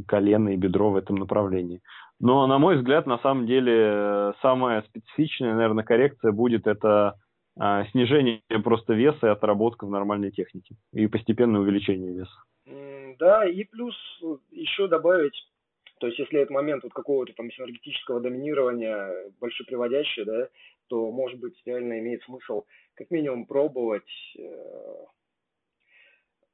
[0.07, 1.81] колено и бедро в этом направлении.
[2.19, 7.15] Но, на мой взгляд, на самом деле, э, самая специфичная, наверное, коррекция будет это
[7.57, 12.43] а, снижение просто веса и отработка в нормальной технике и постепенное увеличение веса.
[13.19, 13.95] Да, и плюс
[14.49, 15.35] еще добавить,
[15.99, 20.49] то есть если это момент вот какого-то там синергетического доминирования большой приводящий, да,
[20.87, 25.05] то может быть реально имеет смысл как минимум пробовать э,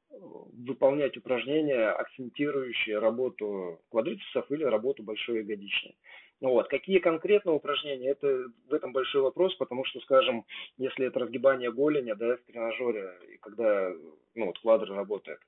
[0.10, 5.96] выполнять упражнения, акцентирующие работу квадрицепсов или работу большой ягодичной.
[6.39, 6.67] Вот.
[6.67, 10.45] Какие конкретно упражнения, это в этом большой вопрос, потому что, скажем,
[10.78, 13.91] если это разгибание голени, да, в тренажере, когда,
[14.36, 15.39] ну, вот квадр работает,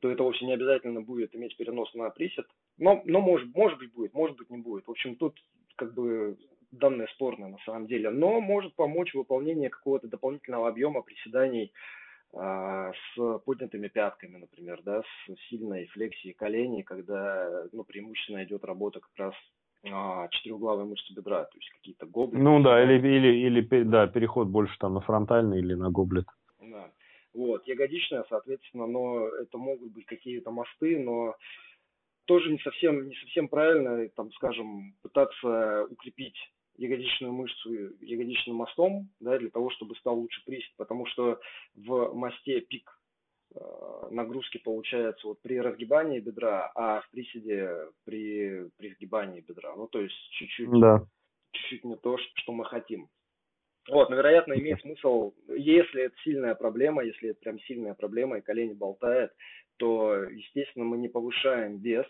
[0.00, 2.46] то это вовсе не обязательно будет иметь перенос на присед.
[2.78, 4.86] Но, но может, может быть будет, может быть не будет.
[4.86, 5.40] В общем, тут
[5.76, 6.36] как бы
[6.70, 8.10] данные спорные на самом деле.
[8.10, 11.72] Но может помочь выполнение какого-то дополнительного объема приседаний
[12.34, 19.00] а, с поднятыми пятками, например, да, с сильной флексией коленей, когда ну, преимущественно идет работа
[19.00, 19.34] как раз
[19.92, 22.42] а, четырехглавые мышцы бедра, то есть какие-то гоблеты.
[22.42, 26.26] Ну да, или, или, или да, переход больше там на фронтальный или на гоблет.
[26.60, 26.90] Да.
[27.34, 31.34] Вот, ягодичная, соответственно, но это могут быть какие-то мосты, но
[32.24, 36.36] тоже не совсем, не совсем правильно, там, скажем, пытаться укрепить
[36.78, 41.40] ягодичную мышцу ягодичным мостом, да, для того, чтобы стал лучше присед, потому что
[41.74, 42.90] в мосте пик
[44.10, 47.70] нагрузки получается вот при разгибании бедра, а в приседе
[48.04, 49.74] при, при сгибании бедра.
[49.74, 51.06] Ну, то есть чуть-чуть, да.
[51.52, 53.08] чуть-чуть не то, что мы хотим.
[53.88, 58.42] Вот, но, вероятно, имеет смысл, если это сильная проблема, если это прям сильная проблема и
[58.42, 59.32] колени болтает,
[59.76, 62.06] то, естественно, мы не повышаем вес.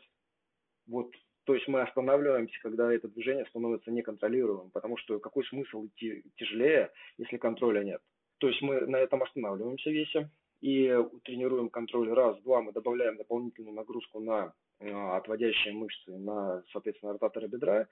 [0.86, 1.12] Вот,
[1.44, 6.90] то есть мы останавливаемся, когда это движение становится неконтролируемым, потому что какой смысл идти тяжелее,
[7.18, 8.00] если контроля нет.
[8.38, 13.74] То есть мы на этом останавливаемся весе и тренируем контроль раз, два, мы добавляем дополнительную
[13.74, 17.86] нагрузку на а, отводящие мышцы, на, соответственно, ротаторы бедра,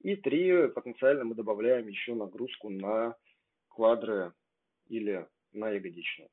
[0.00, 3.16] и три, потенциально мы добавляем еще нагрузку на
[3.68, 4.32] квадры
[4.88, 6.30] или на ягодичную.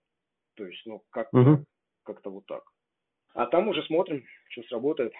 [0.55, 1.65] То есть, ну, как угу.
[2.03, 2.63] как-то вот так.
[3.33, 5.13] А там уже смотрим, что сработает.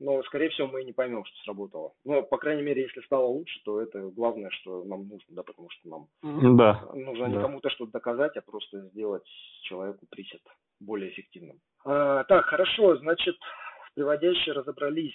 [0.00, 1.92] Но, скорее всего, мы и не поймем, что сработало.
[2.04, 5.68] Но, по крайней мере, если стало лучше, то это главное, что нам нужно, да, потому
[5.70, 6.08] что нам
[6.56, 6.88] да.
[6.94, 9.28] нужно не кому-то что-то доказать, а просто сделать
[9.62, 10.40] человеку присед
[10.80, 11.60] более эффективным.
[11.84, 15.14] А, так, хорошо, значит, с приводящей разобрались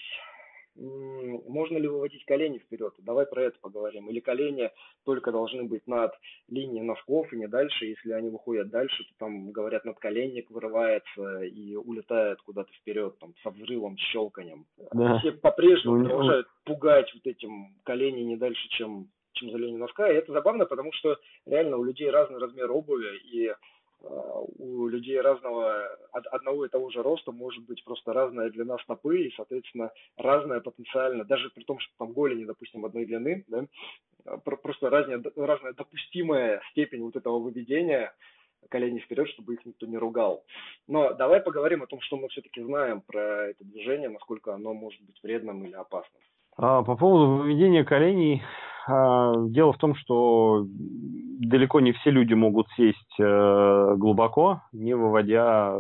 [0.76, 2.94] можно ли выводить колени вперед?
[3.00, 4.10] Давай про это поговорим.
[4.10, 4.72] Или колени
[5.06, 6.12] только должны быть над
[6.50, 7.86] линией носков и не дальше.
[7.86, 13.34] Если они выходят дальше, то там, говорят, над коленник вырывается и улетает куда-то вперед, там,
[13.42, 14.66] со взрывом, щелканием.
[14.94, 15.20] Да.
[15.20, 20.10] Все по-прежнему ну, продолжают пугать вот этим колени не дальше, чем чем за линию носка.
[20.10, 23.54] И это забавно, потому что реально у людей разный размер обуви, и
[24.06, 29.34] у людей разного, одного и того же роста может быть просто разная длина стопы и,
[29.36, 33.66] соответственно, разная потенциально, даже при том, что там голени, допустим, одной длины, да,
[34.26, 38.14] а, просто разная, разная допустимая степень вот этого выведения
[38.70, 40.44] колени вперед, чтобы их никто не ругал.
[40.88, 45.02] Но давай поговорим о том, что мы все-таки знаем про это движение, насколько оно может
[45.02, 46.22] быть вредным или опасным.
[46.58, 48.42] А, по поводу выведения коленей,
[48.88, 55.76] а, дело в том, что далеко не все люди могут сесть э, глубоко, не выводя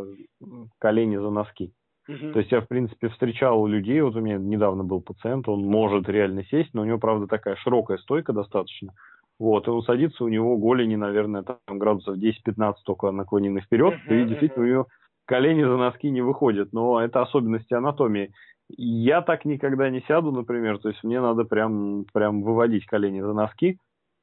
[0.79, 1.71] колени за носки.
[2.09, 2.33] Uh-huh.
[2.33, 6.09] То есть я, в принципе, встречал людей, вот у меня недавно был пациент, он может
[6.09, 8.91] реально сесть, но у него, правда, такая широкая стойка достаточно.
[9.39, 14.23] Вот, и он садится, у него голени, наверное, там градусов 10-15 только наклонены вперед, и
[14.23, 14.87] действительно у него
[15.25, 18.31] колени за носки не выходят, но это особенности анатомии.
[18.69, 23.33] Я так никогда не сяду, например, то есть мне надо прям, прям выводить колени за
[23.33, 23.77] носки,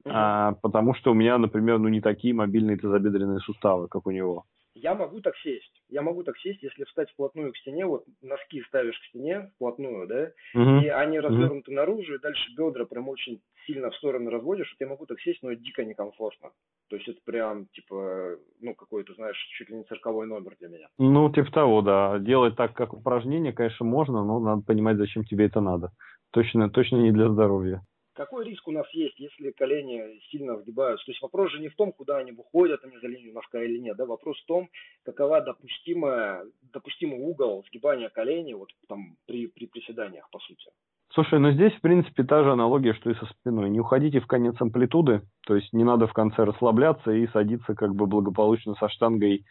[0.05, 0.15] угу.
[0.15, 4.45] а, потому что у меня, например, ну не такие мобильные тазобедренные суставы, как у него.
[4.75, 5.83] Я могу так сесть.
[5.89, 10.07] Я могу так сесть, если встать вплотную к стене, вот носки ставишь к стене вплотную,
[10.07, 10.81] да, угу.
[10.81, 11.77] и они развернуты угу.
[11.77, 15.43] наружу, и дальше бедра прям очень сильно в стороны разводишь, вот я могу так сесть,
[15.43, 16.51] но дико некомфортно.
[16.89, 20.89] То есть это прям, типа, ну, какой-то, знаешь, чуть ли не цирковой номер для меня.
[20.99, 22.19] Ну, типа того, да.
[22.19, 25.93] Делать так, как упражнение, конечно, можно, но надо понимать, зачем тебе это надо.
[26.33, 27.83] Точно, точно не для здоровья
[28.15, 31.07] какой риск у нас есть, если колени сильно сгибаются?
[31.07, 33.79] То есть вопрос же не в том, куда они выходят, они за линию носка или
[33.79, 34.69] нет, да, вопрос в том,
[35.05, 40.71] какова допустимая, допустимый угол сгибания коленей вот там при, при приседаниях, по сути.
[41.15, 43.69] Слушай, ну здесь, в принципе, та же аналогия, что и со спиной.
[43.69, 47.95] Не уходите в конец амплитуды, то есть не надо в конце расслабляться и садиться как
[47.95, 49.45] бы благополучно со штангой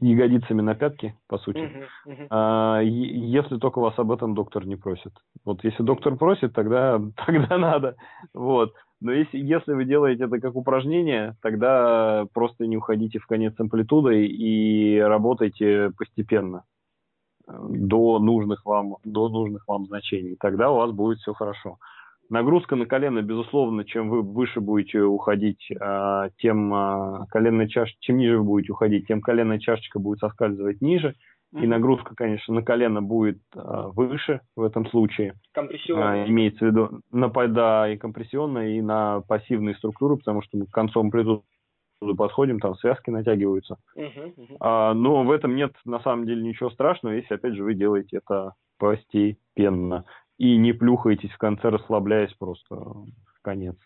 [0.00, 1.58] ягодицами на пятки, по сути.
[1.58, 2.26] Uh-huh, uh-huh.
[2.30, 5.12] А, если только вас об этом доктор не просит.
[5.44, 7.96] Вот если доктор просит, тогда, тогда надо.
[8.34, 8.72] Вот.
[9.00, 14.26] Но если, если вы делаете это как упражнение, тогда просто не уходите в конец амплитуды
[14.26, 16.64] и работайте постепенно
[17.46, 20.36] э, до нужных вам, до нужных вам значений.
[20.40, 21.78] Тогда у вас будет все хорошо.
[22.30, 27.94] Нагрузка на колено, безусловно, чем вы выше будете уходить, а, тем а, коленная чаш...
[28.00, 31.14] чем ниже вы будете уходить, тем коленная чашечка будет соскальзывать ниже.
[31.52, 35.34] И нагрузка, конечно, на колено будет а, выше в этом случае.
[35.52, 36.26] Компрессионная.
[36.28, 40.70] Имеется в виду на, да, и компрессионная, и на пассивные структуры, потому что мы к
[40.70, 41.42] концу амплитуды
[42.16, 43.78] подходим, там связки натягиваются.
[43.96, 44.56] Uh-huh, uh-huh.
[44.60, 48.18] А, но в этом нет на самом деле ничего страшного, если, опять же, вы делаете
[48.18, 50.04] это постепенно
[50.38, 53.76] и не плюхаетесь в конце, расслабляясь просто в конец.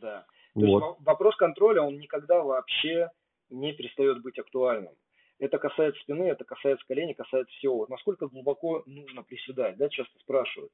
[0.00, 0.24] Да.
[0.54, 0.82] То вот.
[0.82, 3.10] есть вопрос контроля, он никогда вообще
[3.50, 4.94] не перестает быть актуальным.
[5.38, 7.76] Это касается спины, это касается коленей, касается всего.
[7.76, 10.72] Вот насколько глубоко нужно приседать, да, часто спрашивают.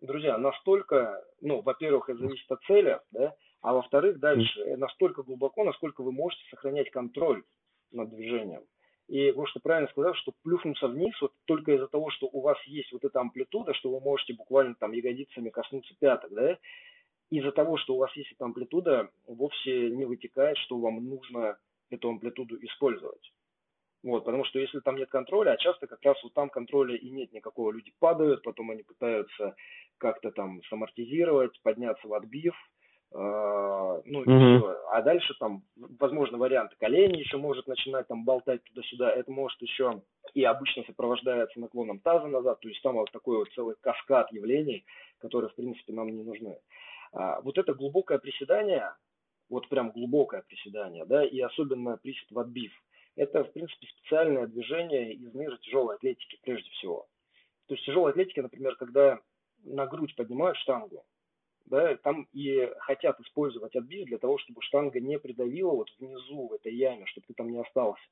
[0.00, 6.02] Друзья, настолько, ну, во-первых, это зависит от цели, да, а во-вторых, дальше, настолько глубоко, насколько
[6.02, 7.44] вы можете сохранять контроль
[7.92, 8.62] над движением.
[9.08, 12.92] И Гоша правильно сказал, что плюхнуться вниз вот только из-за того, что у вас есть
[12.92, 16.58] вот эта амплитуда, что вы можете буквально там ягодицами коснуться пяток, да,
[17.30, 21.58] из-за того, что у вас есть эта амплитуда, вовсе не вытекает, что вам нужно
[21.90, 23.32] эту амплитуду использовать.
[24.02, 27.08] Вот, потому что если там нет контроля, а часто как раз вот там контроля и
[27.10, 29.54] нет никакого, люди падают, потом они пытаются
[29.98, 32.54] как-то там самортизировать, подняться в отбив,
[33.14, 34.58] ну mm-hmm.
[34.58, 34.78] все.
[34.90, 35.62] А дальше там,
[35.98, 40.02] возможно, варианты колени еще может начинать там болтать туда-сюда, это может еще
[40.34, 44.84] и обычно сопровождается наклоном таза назад, то есть там вот такой вот целый каскад явлений,
[45.18, 46.58] которые, в принципе, нам не нужны.
[47.12, 48.94] А, вот это глубокое приседание,
[49.50, 52.72] вот прям глубокое приседание, да, и особенно присед в отбив–
[53.16, 57.06] это, в принципе, специальное движение из мира тяжелой атлетики прежде всего.
[57.68, 59.20] То есть тяжелой атлетики, например, когда
[59.64, 61.04] на грудь поднимают штангу,
[61.66, 66.52] да, там и хотят использовать отбив для того, чтобы штанга не придавила вот внизу в
[66.54, 68.02] этой яме, чтобы ты там не остался.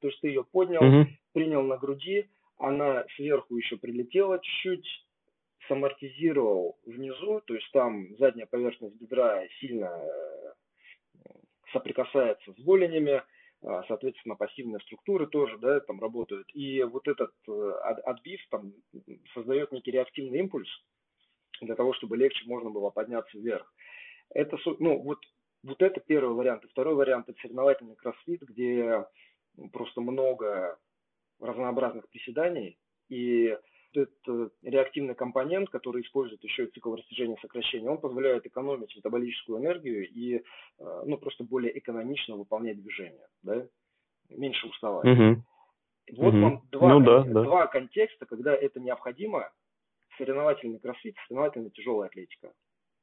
[0.00, 1.06] То есть ты ее поднял, mm-hmm.
[1.32, 4.86] принял на груди, она сверху еще прилетела чуть-чуть,
[5.68, 11.30] самортизировал внизу, то есть там задняя поверхность бедра сильно э,
[11.72, 13.22] соприкасается с голенями,
[13.62, 16.48] а, соответственно, пассивные структуры тоже, да, там работают.
[16.54, 17.72] И вот этот э,
[18.04, 18.72] отбив там
[19.34, 20.68] создает некий реактивный импульс
[21.66, 23.72] для того, чтобы легче можно было подняться вверх.
[24.30, 25.18] Это, ну, вот,
[25.62, 26.64] вот это первый вариант.
[26.64, 29.04] И второй вариант– это соревновательный кроссфит, где
[29.72, 30.78] просто много
[31.40, 33.56] разнообразных приседаний, и
[33.92, 39.58] этот реактивный компонент, который использует еще и цикл растяжения и сокращения, он позволяет экономить метаболическую
[39.58, 43.66] энергию и э, ну, просто более экономично выполнять движения, да?
[44.28, 45.04] меньше уставать.
[45.06, 45.42] Угу.
[46.16, 46.40] Вот угу.
[46.40, 47.42] вам два, ну, да, да.
[47.42, 49.50] два контекста, когда это необходимо,
[50.20, 52.52] соревновательный кроссфит, соревновательная тяжелая атлетика.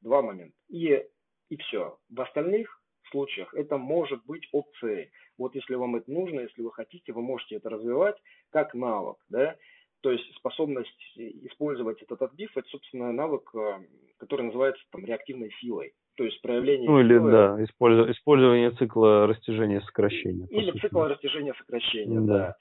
[0.01, 0.56] Два момента.
[0.69, 1.03] И,
[1.49, 1.97] и все.
[2.10, 5.10] В остальных случаях это может быть опцией.
[5.38, 8.15] Вот если вам это нужно, если вы хотите, вы можете это развивать
[8.51, 9.56] как навык, да,
[10.01, 13.80] то есть способность использовать этот отбив, это, собственно, навык, э,
[14.17, 15.93] который называется там, реактивной силой.
[16.15, 20.47] То есть проявление Ну или, силы, да, использование цикла растяжения сокращения.
[20.47, 22.38] Или цикла растяжения сокращения, да.
[22.38, 22.56] да.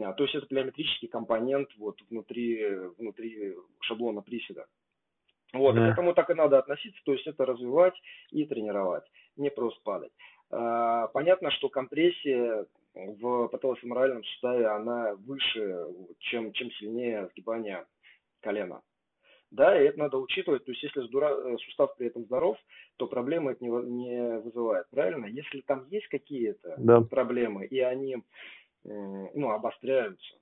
[0.00, 2.64] А, то есть это плеометрический компонент вот внутри,
[2.98, 4.66] внутри шаблона приседа.
[5.52, 5.88] Вот, да.
[5.88, 7.94] к этому так и надо относиться, то есть это развивать
[8.30, 9.04] и тренировать,
[9.36, 10.12] не просто падать.
[10.50, 15.86] А, понятно, что компрессия в патологофеморальном суставе она выше,
[16.18, 17.86] чем, чем сильнее сгибание
[18.40, 18.82] колена.
[19.50, 20.64] Да, и это надо учитывать.
[20.64, 22.56] То есть, если э, сустав при этом здоров,
[22.96, 24.88] то проблемы это не, не вызывает.
[24.90, 25.26] Правильно?
[25.26, 27.02] Если там есть какие-то да.
[27.02, 28.16] проблемы, и они
[28.84, 30.34] ну, обостряются,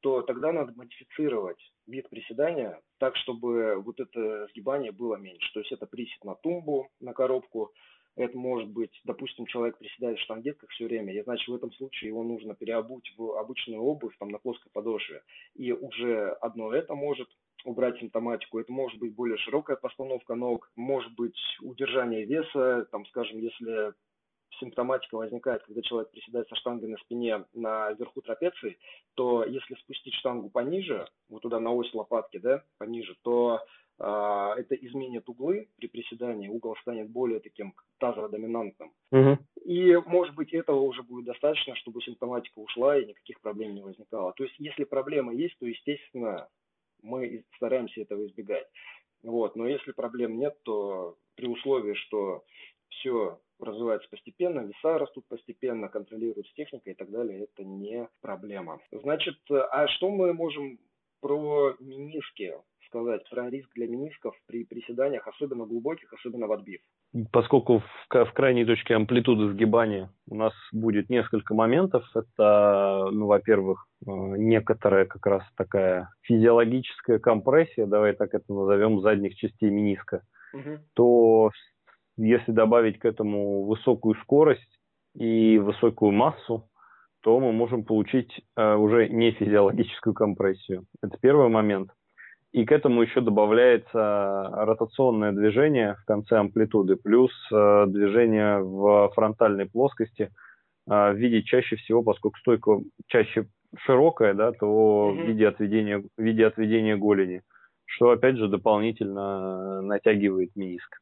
[0.00, 5.52] то тогда надо модифицировать вид приседания так, чтобы вот это сгибание было меньше.
[5.52, 7.72] То есть это присед на тумбу, на коробку,
[8.18, 12.08] это может быть, допустим, человек приседает в штангетках все время, и значит в этом случае
[12.08, 15.22] его нужно переобуть в обычную обувь там, на плоской подошве.
[15.54, 17.28] И уже одно это может
[17.64, 18.58] убрать симптоматику.
[18.58, 23.92] Это может быть более широкая постановка ног, может быть удержание веса, там, скажем, если
[24.60, 28.78] симптоматика возникает, когда человек приседает со штангой на спине на верху трапеции,
[29.14, 33.60] то если спустить штангу пониже, вот туда на ось лопатки, да, пониже, то
[34.00, 38.92] а, это изменит углы при приседании, угол станет более таким тазово-доминантным.
[39.10, 39.38] Угу.
[39.64, 44.32] И, может быть, этого уже будет достаточно, чтобы симптоматика ушла и никаких проблем не возникало.
[44.34, 46.48] То есть, если проблема есть, то, естественно,
[47.02, 48.66] мы стараемся этого избегать.
[49.22, 49.56] Вот.
[49.56, 52.44] Но если проблем нет, то при условии, что
[52.88, 58.80] все развивается постепенно, веса растут постепенно, контролируется техника и так далее, это не проблема.
[58.92, 60.78] Значит, а что мы можем
[61.20, 62.54] про мениски
[62.88, 66.80] сказать про риск для менисков при приседаниях, особенно глубоких, особенно в отбив?
[67.32, 72.04] Поскольку в, в крайней точке амплитуды сгибания у нас будет несколько моментов.
[72.14, 79.36] Это, ну, во-первых, э, некоторая как раз такая физиологическая компрессия, давай так это назовем, задних
[79.36, 80.78] частей мениска, угу.
[80.94, 81.50] то
[82.18, 84.80] если добавить к этому высокую скорость
[85.14, 86.68] и высокую массу,
[87.22, 90.84] то мы можем получить э, уже не физиологическую компрессию.
[91.02, 91.90] Это первый момент.
[92.52, 99.66] И к этому еще добавляется ротационное движение в конце амплитуды, плюс э, движение в фронтальной
[99.66, 100.30] плоскости
[100.88, 105.22] э, в виде чаще всего, поскольку стойка чаще широкая, да, то mm-hmm.
[105.22, 107.42] в виде отведения, в виде отведения голени,
[107.84, 111.00] что опять же дополнительно натягивает мениск.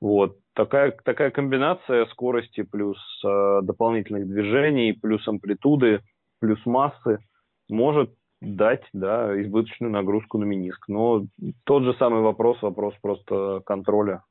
[0.00, 0.36] Вот.
[0.54, 6.00] Такая, такая комбинация скорости плюс э, дополнительных движений, плюс амплитуды,
[6.40, 7.18] плюс массы
[7.70, 8.12] может
[8.42, 10.88] дать да, избыточную нагрузку на мениск.
[10.88, 11.24] Но
[11.64, 14.24] тот же самый вопрос, вопрос просто контроля.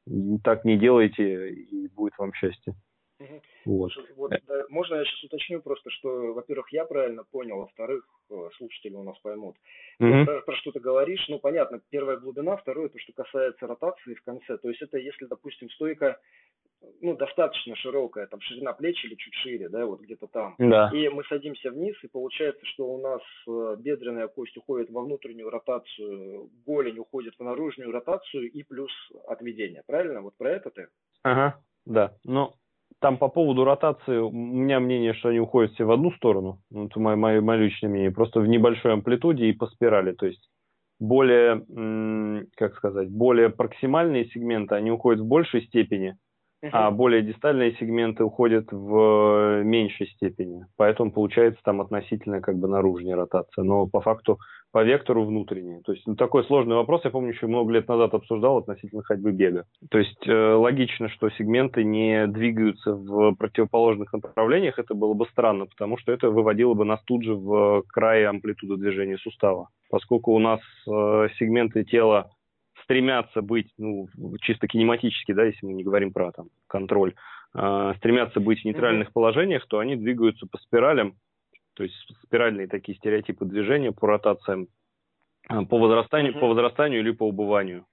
[0.43, 2.75] Так не делайте, и будет вам счастье.
[3.21, 3.41] Угу.
[3.65, 3.91] Вот.
[4.15, 8.95] вот, да, можно я сейчас уточню просто, что, во-первых, я правильно понял, во-вторых, э, слушатели
[8.95, 9.55] у нас поймут.
[9.99, 10.25] Угу.
[10.25, 14.23] Про, про что ты говоришь, ну, понятно, первая глубина, второе, то, что касается ротации в
[14.23, 14.57] конце.
[14.57, 16.19] То есть это если, допустим, стойка
[16.99, 20.55] ну, достаточно широкая, там, ширина плеч или чуть шире, да, вот где-то там.
[20.57, 20.89] Да.
[20.93, 25.49] И мы садимся вниз, и получается, что у нас э, бедренная кость уходит во внутреннюю
[25.49, 28.91] ротацию, голень уходит в наружную ротацию и плюс
[29.27, 30.21] отведение, правильно?
[30.21, 30.87] Вот про это ты?
[31.23, 32.15] Ага, да.
[32.23, 32.53] Но
[33.01, 36.59] там по поводу ротации, у меня мнение, что они уходят все в одну сторону.
[36.69, 38.11] Ну, это мое, мое, мое личное мнение.
[38.11, 40.13] Просто в небольшой амплитуде и по спирали.
[40.13, 40.47] То есть
[40.99, 41.65] более,
[42.55, 46.15] как сказать, более проксимальные сегменты, они уходят в большей степени,
[46.71, 50.65] а более дистальные сегменты уходят в меньшей степени.
[50.77, 53.63] Поэтому получается там относительно как бы наружная ротация.
[53.63, 54.39] Но по факту
[54.71, 55.81] по вектору внутренней.
[55.81, 59.31] То есть ну, такой сложный вопрос, я помню, еще много лет назад обсуждал относительно ходьбы
[59.31, 59.65] бега.
[59.89, 65.65] То есть э, логично, что сегменты не двигаются в противоположных направлениях, это было бы странно,
[65.65, 69.67] потому что это выводило бы нас тут же в край амплитуды движения сустава.
[69.89, 72.31] Поскольку у нас э, сегменты тела
[72.91, 74.09] стремятся быть, ну,
[74.41, 77.13] чисто кинематически, да, если мы не говорим про там контроль,
[77.55, 79.13] э, стремятся быть в нейтральных mm-hmm.
[79.13, 81.15] положениях, то они двигаются по спиралям,
[81.73, 84.67] то есть спиральные такие стереотипы движения по ротациям,
[85.49, 86.39] э, по возрастанию, mm-hmm.
[86.39, 87.85] по возрастанию или по убыванию.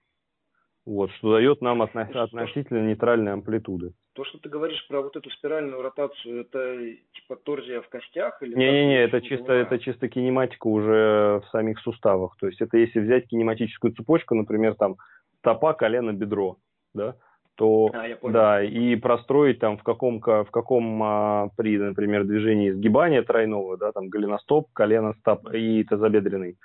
[0.89, 3.93] Вот, что дает нам отно- относительно нейтральные амплитуды.
[4.15, 6.79] То, что ты говоришь про вот эту спиральную ротацию, это
[7.13, 8.43] типа торзия в костях?
[8.43, 12.37] или Не-не-не, это чисто, это чисто кинематика уже в самих суставах.
[12.41, 14.97] То есть это если взять кинематическую цепочку, например, там
[15.41, 16.57] стопа, колено, бедро,
[16.95, 17.17] да,
[17.57, 23.23] то а, да, и простроить там в каком, в каком а, при, например, движении сгибания
[23.23, 26.57] тройного, да, там голеностоп, колено, стоп и тазобедренный,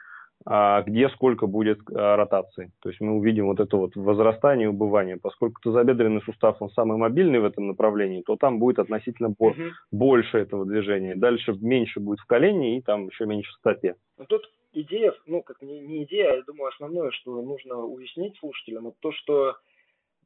[0.46, 2.72] где сколько будет а, ротации.
[2.82, 5.18] То есть мы увидим вот это вот возрастание и убывание.
[5.18, 9.54] Поскольку тазобедренный сустав, он самый мобильный в этом направлении, то там будет относительно угу.
[9.92, 11.16] больше этого движения.
[11.16, 13.96] Дальше меньше будет в колене и там еще меньше в стопе.
[14.18, 18.38] Ну, тут идея, ну, как не, не идея, а я думаю, основное, что нужно уяснить
[18.38, 19.56] слушателям, это то, что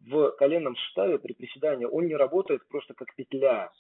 [0.02, 3.72] в коленном суставе при приседании он не работает просто как петля,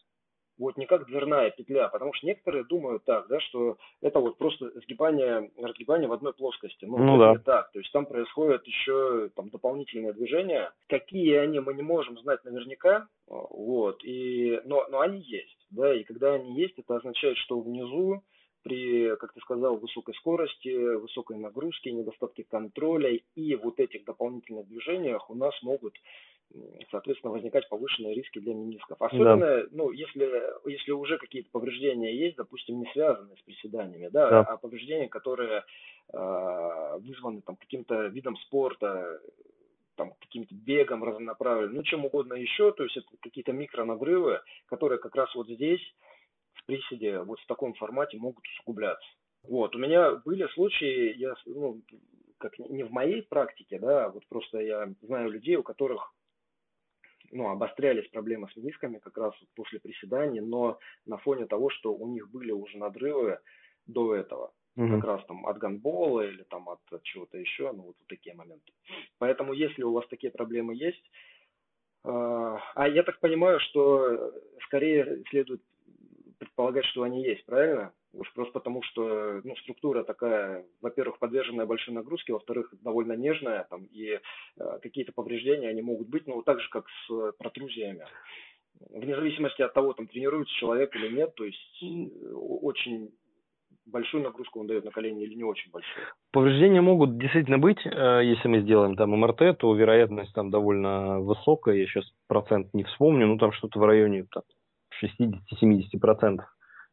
[0.58, 4.72] вот не как дверная петля, потому что некоторые думают так, да, что это вот просто
[4.82, 6.86] сгибание, разгибание в одной плоскости.
[6.86, 7.34] Ну, ну да.
[7.34, 7.72] не так.
[7.72, 10.72] То есть там происходят еще там дополнительные движения.
[10.88, 16.03] Какие они, мы не можем знать наверняка, вот, и, но, но они есть, да, и
[16.03, 18.24] когда они есть, это означает, что внизу
[18.64, 25.30] при, как ты сказал, высокой скорости, высокой нагрузке, недостатке контроля и вот этих дополнительных движениях
[25.30, 25.93] у нас могут
[26.91, 29.02] соответственно, возникать повышенные риски для менисков.
[29.02, 29.64] Особенно, да.
[29.72, 30.30] ну, если,
[30.70, 34.39] если уже какие-то повреждения есть, допустим, не связанные с приседаниями, да, да.
[34.41, 35.64] а повреждения, которые
[36.14, 39.20] э, вызваны там каким-то видом спорта,
[39.95, 45.16] там, каким-то бегом разнонаправленным, ну, чем угодно еще, то есть это какие-то микронагрывы, которые как
[45.16, 45.82] раз вот здесь
[46.54, 49.08] в приседе вот в таком формате могут усугубляться.
[49.43, 51.82] Вот, у меня были случаи, я, ну,
[52.38, 56.14] как не в моей практике, да, вот просто я знаю людей, у которых
[57.32, 62.07] ну, обострялись проблемы с менисками как раз после приседаний, но на фоне того, что у
[62.07, 63.39] них были уже надрывы
[63.86, 64.95] до этого, угу.
[64.95, 68.36] как раз там от гандбола или там от, от чего-то еще, ну вот, вот такие
[68.36, 68.71] моменты.
[69.17, 71.03] Поэтому если у вас такие проблемы есть,
[72.03, 74.34] э, а я так понимаю, что
[74.65, 75.61] скорее следует
[76.38, 77.93] предполагать, что они есть, правильно?
[78.18, 83.84] Уж просто потому, что ну, структура такая, во-первых, подверженная большой нагрузке, во-вторых, довольно нежная, там,
[83.86, 84.20] и
[84.59, 88.05] э, какие-то повреждения они могут быть, ну, так же, как с протрузиями.
[88.89, 93.11] Вне зависимости от того, там, тренируется человек или нет, то есть э, очень
[93.86, 96.07] большую нагрузку он дает на колени или не очень большую.
[96.32, 101.76] Повреждения могут действительно быть, э, если мы сделаем там МРТ, то вероятность там довольно высокая,
[101.76, 104.43] я сейчас процент не вспомню, ну там что-то в районе там,
[105.03, 106.39] 60-70%.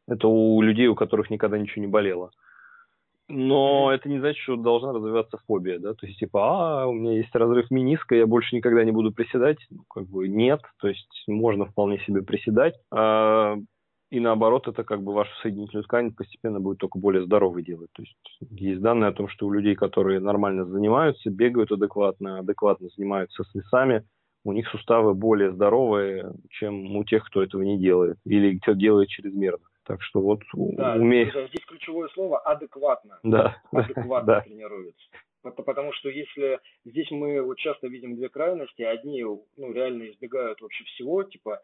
[0.09, 2.31] Это у людей, у которых никогда ничего не болело.
[3.29, 7.13] Но это не значит, что должна развиваться фобия, да, то есть типа, а, у меня
[7.13, 11.25] есть разрыв миниска, я больше никогда не буду приседать, ну, как бы нет, то есть
[11.27, 13.57] можно вполне себе приседать, а,
[14.11, 18.03] и наоборот, это как бы вашу соединительную ткань постепенно будет только более здоровой делать, то
[18.03, 23.43] есть есть данные о том, что у людей, которые нормально занимаются, бегают адекватно, адекватно занимаются
[23.43, 24.05] с весами,
[24.45, 29.09] у них суставы более здоровые, чем у тех, кто этого не делает, или кто делает
[29.09, 29.65] чрезмерно.
[29.85, 31.33] Так что вот да, умеешь.
[31.51, 33.19] Здесь ключевое слово адекватно.
[33.23, 33.61] Да.
[33.71, 34.41] Адекватно да.
[34.41, 35.05] тренируется.
[35.43, 40.85] Потому что если здесь мы вот часто видим две крайности, одни ну, реально избегают вообще
[40.85, 41.61] всего, типа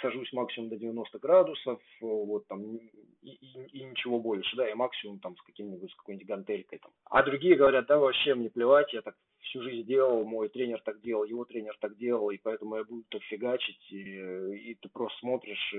[0.00, 2.80] сажусь максимум до 90 градусов, вот там,
[3.22, 6.92] и, и, и ничего больше, да, и максимум там с каким-нибудь, с какой-нибудь гантелькой там.
[7.04, 11.00] А другие говорят, да, вообще мне плевать, я так всю жизнь делал, мой тренер так
[11.00, 15.18] делал, его тренер так делал, и поэтому я буду так фигачить, и, и ты просто
[15.20, 15.74] смотришь.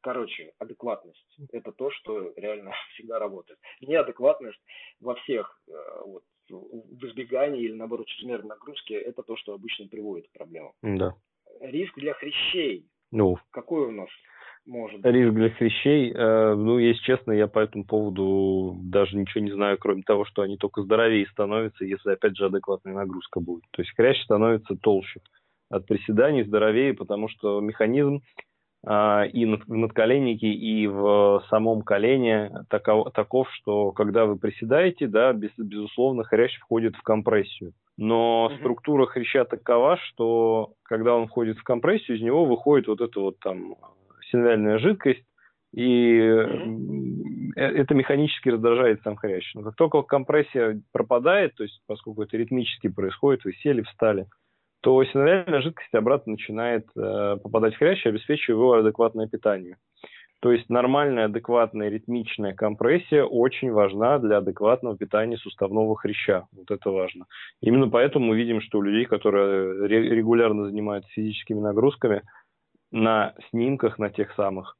[0.00, 3.58] Короче, адекватность– это то, что реально всегда работает.
[3.80, 4.60] Неадекватность
[5.00, 5.72] во всех э,
[6.04, 10.72] вот, в избегании или, наоборот, чрезмерной нагрузке– это то, что обычно приводит к проблемам.
[10.82, 11.14] Да
[11.60, 12.88] риск для хрящей.
[13.10, 13.36] Ну.
[13.50, 14.08] Какой у нас
[14.66, 19.52] может Риск для хрящей, э, ну, если честно, я по этому поводу даже ничего не
[19.52, 23.62] знаю, кроме того, что они только здоровее становятся, если, опять же, адекватная нагрузка будет.
[23.70, 25.20] То есть хрящ становится толще
[25.70, 28.22] от приседаний, здоровее, потому что механизм
[28.86, 35.32] э, и в надколеннике, и в самом колене таков, таков, что когда вы приседаете, да,
[35.32, 37.72] без, безусловно, хрящ входит в компрессию.
[37.96, 38.58] Но mm-hmm.
[38.58, 43.38] структура хряща такова, что когда он входит в компрессию, из него выходит вот это вот
[43.38, 43.76] там
[44.36, 45.24] синовиальная жидкость,
[45.72, 47.52] и mm-hmm.
[47.56, 49.54] это механически раздражает сам хрящ.
[49.54, 54.26] Но как только компрессия пропадает, то есть поскольку это ритмически происходит, вы сели, встали,
[54.82, 59.76] то синовиальная жидкость обратно начинает э, попадать в хрящ, обеспечивая его адекватное питание.
[60.40, 66.46] То есть нормальная, адекватная, ритмичная компрессия очень важна для адекватного питания суставного хряща.
[66.52, 67.24] Вот это важно.
[67.62, 72.22] Именно поэтому мы видим, что у людей, которые регулярно занимаются физическими нагрузками,
[72.96, 74.76] на снимках, на тех самых,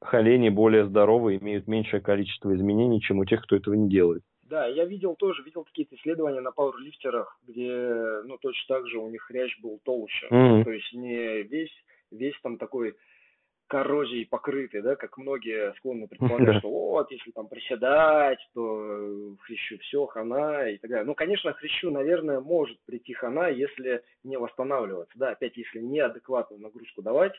[0.00, 4.22] колени более здоровые, имеют меньшее количество изменений, чем у тех, кто этого не делает.
[4.48, 9.08] Да, я видел тоже, видел какие-то исследования на пауэрлифтерах, где, ну, точно так же у
[9.08, 10.26] них хрящ был толще.
[10.30, 10.64] Mm-hmm.
[10.64, 11.72] То есть не весь,
[12.10, 12.94] весь там такой
[13.66, 20.06] коррозией покрытый, да, как многие склонны предполагать, что вот, если там приседать, то хрящу все,
[20.06, 21.06] хана и так далее.
[21.06, 27.02] Ну, конечно, хрящу, наверное, может прийти хана, если не восстанавливаться, да, опять, если неадекватную нагрузку
[27.02, 27.34] давать,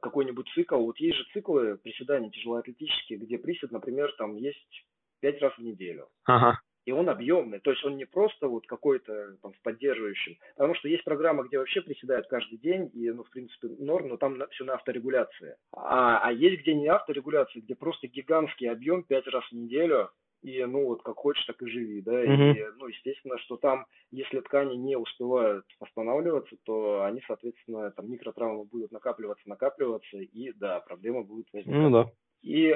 [0.00, 4.86] какой-нибудь цикл, вот есть же циклы приседаний тяжелоатлетические, где присед, например, там есть
[5.20, 6.08] пять раз в неделю.
[6.24, 10.74] Ага и он объемный, то есть он не просто вот какой-то там с поддерживающим, потому
[10.74, 14.42] что есть программа, где вообще приседают каждый день, и, ну, в принципе, норм, но там
[14.52, 15.56] все на авторегуляции.
[15.76, 20.08] А, а есть где не авторегуляция, где просто гигантский объем пять раз в неделю,
[20.40, 22.52] и, ну, вот как хочешь, так и живи, да, mm-hmm.
[22.54, 28.64] и, ну, естественно, что там, если ткани не успевают восстанавливаться, то они, соответственно, там микротравмы
[28.64, 31.82] будут накапливаться, накапливаться, и, да, проблема будет возникать.
[31.82, 32.10] Ну, да.
[32.42, 32.74] И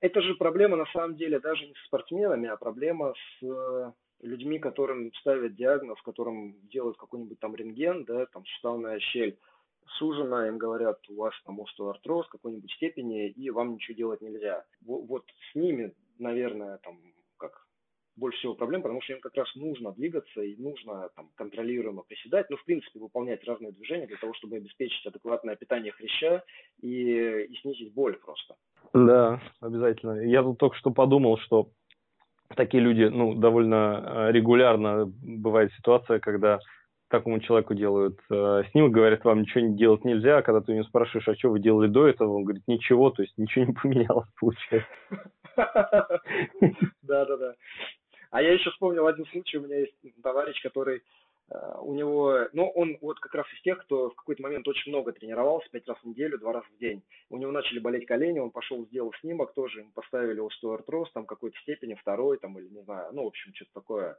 [0.00, 3.92] это же проблема на самом деле даже не с спортсменами, а проблема с э,
[4.22, 9.38] людьми, которым ставят диагноз, которым делают какой-нибудь там рентген, да, там суставная щель
[9.98, 14.64] сужена, им говорят, у вас там остеоартроз какой-нибудь степени, и вам ничего делать нельзя.
[14.80, 16.98] Вот, вот с ними, наверное, там
[18.16, 22.48] больше всего проблем, потому что им как раз нужно двигаться и нужно там, контролируемо приседать,
[22.50, 26.44] ну, в принципе, выполнять разные движения для того, чтобы обеспечить адекватное питание хряща
[26.80, 28.56] и, и снизить боль просто.
[28.92, 30.20] Да, обязательно.
[30.20, 31.70] Я тут только что подумал, что
[32.54, 36.58] такие люди, ну, довольно э, регулярно бывает ситуация, когда
[37.08, 40.84] такому человеку делают э, снимок, говорят, вам ничего делать нельзя, а когда ты у него
[40.84, 44.28] спрашиваешь, а что вы делали до этого, он говорит, ничего, то есть ничего не поменялось,
[44.40, 44.88] получается.
[47.02, 47.54] Да, да, да.
[48.32, 51.02] А я еще вспомнил один случай, у меня есть товарищ, который
[51.50, 55.12] у него, ну, он вот как раз из тех, кто в какой-то момент очень много
[55.12, 57.02] тренировался, пять раз в неделю, два раза в день.
[57.28, 61.58] У него начали болеть колени, он пошел, сделал снимок, тоже ему поставили остеоартроз, там какой-то
[61.60, 64.18] степени, второй, там, или не знаю, ну, в общем, что-то такое.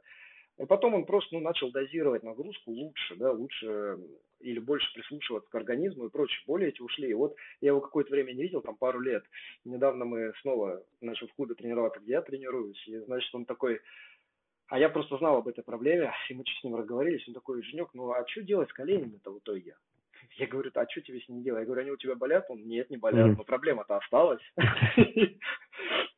[0.58, 3.98] И потом он просто, ну, начал дозировать нагрузку лучше, да, лучше
[4.40, 6.42] или больше прислушиваться к организму и прочее.
[6.46, 7.10] Боли эти ушли.
[7.10, 9.24] И вот я его какое-то время не видел, там пару лет.
[9.64, 12.82] Недавно мы снова начали в клубе тренироваться, где я тренируюсь.
[12.86, 13.80] И, значит, он такой,
[14.68, 17.26] а я просто знал об этой проблеме, и мы с ним разговорились.
[17.28, 19.76] Он такой, Женек, ну а что делать с коленями-то в итоге?
[20.38, 21.60] Я говорю, а что тебе с ними делать?
[21.60, 22.46] Я говорю, они у тебя болят?
[22.48, 24.42] Он, нет, не болят, но проблема-то осталась.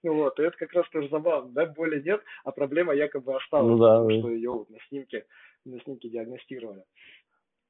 [0.04, 3.78] Вот, и это как раз тоже забавно, да, боли нет, а проблема якобы осталась, ну,
[3.78, 5.24] потому что ее на снимке,
[5.64, 6.84] на снимке диагностировали.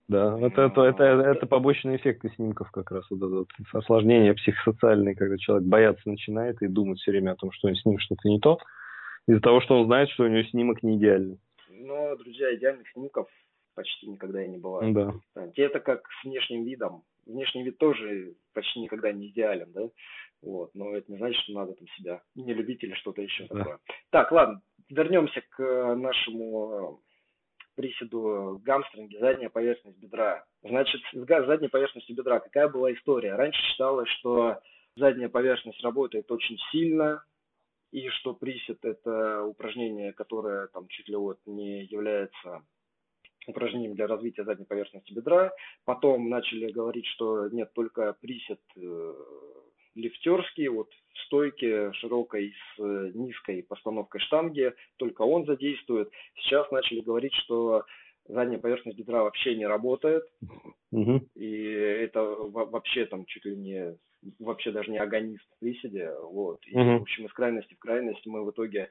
[0.09, 5.15] Да, вот это, это, это побочные эффекты снимков как раз, вот это вот осложнения психосоциальные,
[5.15, 8.39] когда человек бояться начинает и думать все время о том, что с ним что-то не
[8.39, 8.59] то,
[9.29, 11.39] из-за того, что он знает, что у него снимок не идеальный.
[11.71, 13.29] Но, друзья, идеальных снимков
[13.75, 14.93] почти никогда и не бывает.
[14.95, 15.13] Да.
[15.55, 17.05] Это как с внешним видом.
[17.27, 19.83] Внешний вид тоже почти никогда не идеален, да?
[20.41, 23.59] Вот, но это не значит, что надо там себя не любить или что-то еще да.
[23.59, 23.79] такое.
[24.11, 27.01] Так, ладно, вернемся к нашему
[27.77, 30.45] приседу гамстринге, задняя поверхность бедра.
[30.63, 33.35] Значит, с задней поверхностью бедра какая была история?
[33.35, 34.59] Раньше считалось, что
[34.97, 37.23] задняя поверхность работает очень сильно,
[37.91, 42.63] и что присед это упражнение, которое там чуть ли вот не является
[43.47, 45.53] упражнением для развития задней поверхности бедра.
[45.85, 49.15] Потом начали говорить, что нет, только присед э,
[49.95, 56.11] лифтерский, вот в стойке широкой с э, низкой постановкой штанги, только он задействует.
[56.37, 57.85] Сейчас начали говорить, что
[58.27, 60.25] задняя поверхность бедра вообще не работает,
[60.91, 61.27] угу.
[61.35, 63.99] и это вообще там чуть ли не
[64.39, 66.61] вообще даже не агонист в приседе, вот.
[66.67, 66.99] И, угу.
[66.99, 68.89] в общем, из крайности в крайность мы в итоге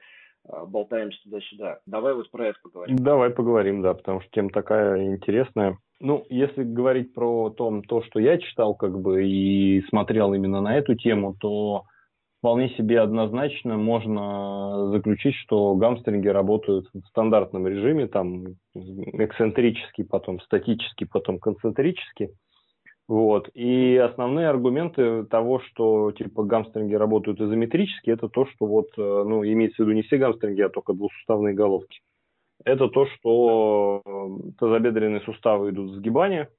[0.48, 1.80] а, болтаемся туда-сюда.
[1.86, 2.96] Давай вот про это поговорим.
[2.96, 5.78] Давай поговорим, да, потому что тема такая интересная.
[6.00, 10.76] Ну, если говорить про том, то, что я читал, как бы, и смотрел именно на
[10.76, 11.84] эту тему, то
[12.38, 21.04] вполне себе однозначно можно заключить, что гамстринги работают в стандартном режиме, там эксцентрически, потом статически,
[21.04, 22.30] потом концентрически.
[23.08, 23.48] Вот.
[23.54, 29.42] И основные аргументы того, что типа гамстринги работают изометрически, это то, что вот, э, ну,
[29.44, 32.00] имеется в виду не все гамстринги, а только двусуставные головки.
[32.64, 36.50] Это то, что э, тазобедренные суставы идут в сгибание,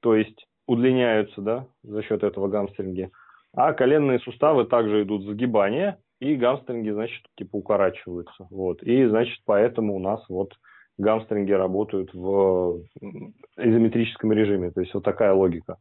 [0.00, 3.10] то есть удлиняются, да, за счет этого гамстринги.
[3.54, 8.48] А коленные суставы также идут в сгибание, и гамстринги, значит, типа укорачиваются.
[8.50, 8.82] Вот.
[8.82, 10.52] И, значит, поэтому у нас вот
[10.98, 12.82] гамстринги работают в
[13.56, 14.70] изометрическом режиме.
[14.70, 15.78] То есть вот такая логика.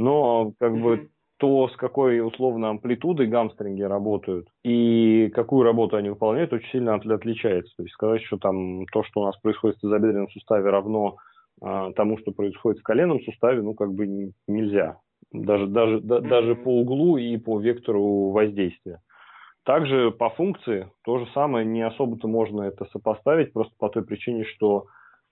[0.00, 0.82] Но как mm-hmm.
[0.82, 6.94] бы то, с какой условно амплитудой гамстринги работают и какую работу они выполняют, очень сильно
[6.94, 7.70] отличается.
[7.76, 11.16] То есть сказать, что там то, что у нас происходит в тазобедренном суставе, равно
[11.60, 14.96] а, тому, что происходит в коленном суставе, ну как бы нельзя.
[15.32, 16.28] Даже, даже, mm-hmm.
[16.28, 19.02] даже по углу и по вектору воздействия.
[19.64, 24.44] Также по функции то же самое, не особо-то можно это сопоставить, просто по той причине,
[24.44, 24.86] что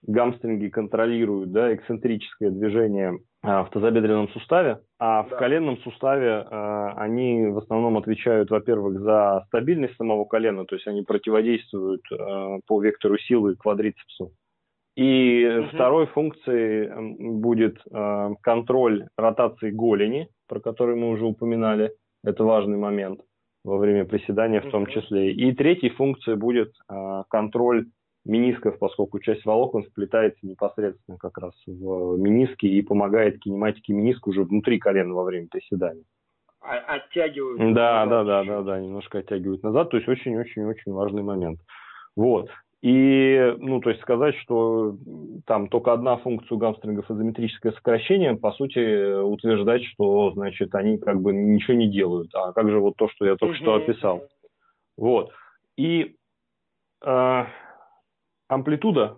[0.07, 5.37] гамстринги контролируют да, эксцентрическое движение а, в тазобедренном суставе, а в да.
[5.37, 11.03] коленном суставе а, они в основном отвечают, во-первых, за стабильность самого колена, то есть они
[11.03, 14.31] противодействуют а, по вектору силы квадрицепсу.
[14.97, 15.67] И угу.
[15.73, 17.81] второй функцией будет
[18.41, 21.93] контроль ротации голени, про который мы уже упоминали.
[22.21, 23.21] Это важный момент
[23.63, 25.31] во время приседания в том числе.
[25.31, 26.73] И третьей функцией будет
[27.29, 27.85] контроль
[28.29, 34.43] менисков, поскольку часть волокон сплетается непосредственно как раз в миниске и помогает кинематике миниска уже
[34.43, 36.03] внутри колена во время приседания.
[36.61, 37.73] А, оттягивают.
[37.73, 41.59] Да, да, да, да, да, немножко оттягивают назад, то есть очень-очень-очень важный момент.
[42.15, 42.49] Вот.
[42.81, 44.95] И, ну, то есть сказать, что
[45.45, 51.21] там только одна функция у гамстрингов изометрическое сокращение, по сути, утверждать, что, значит, они как
[51.21, 52.33] бы ничего не делают.
[52.33, 54.23] А как же вот то, что я только что описал.
[54.95, 55.31] Вот.
[55.77, 56.15] И
[57.03, 57.43] э,
[58.49, 59.17] амплитуда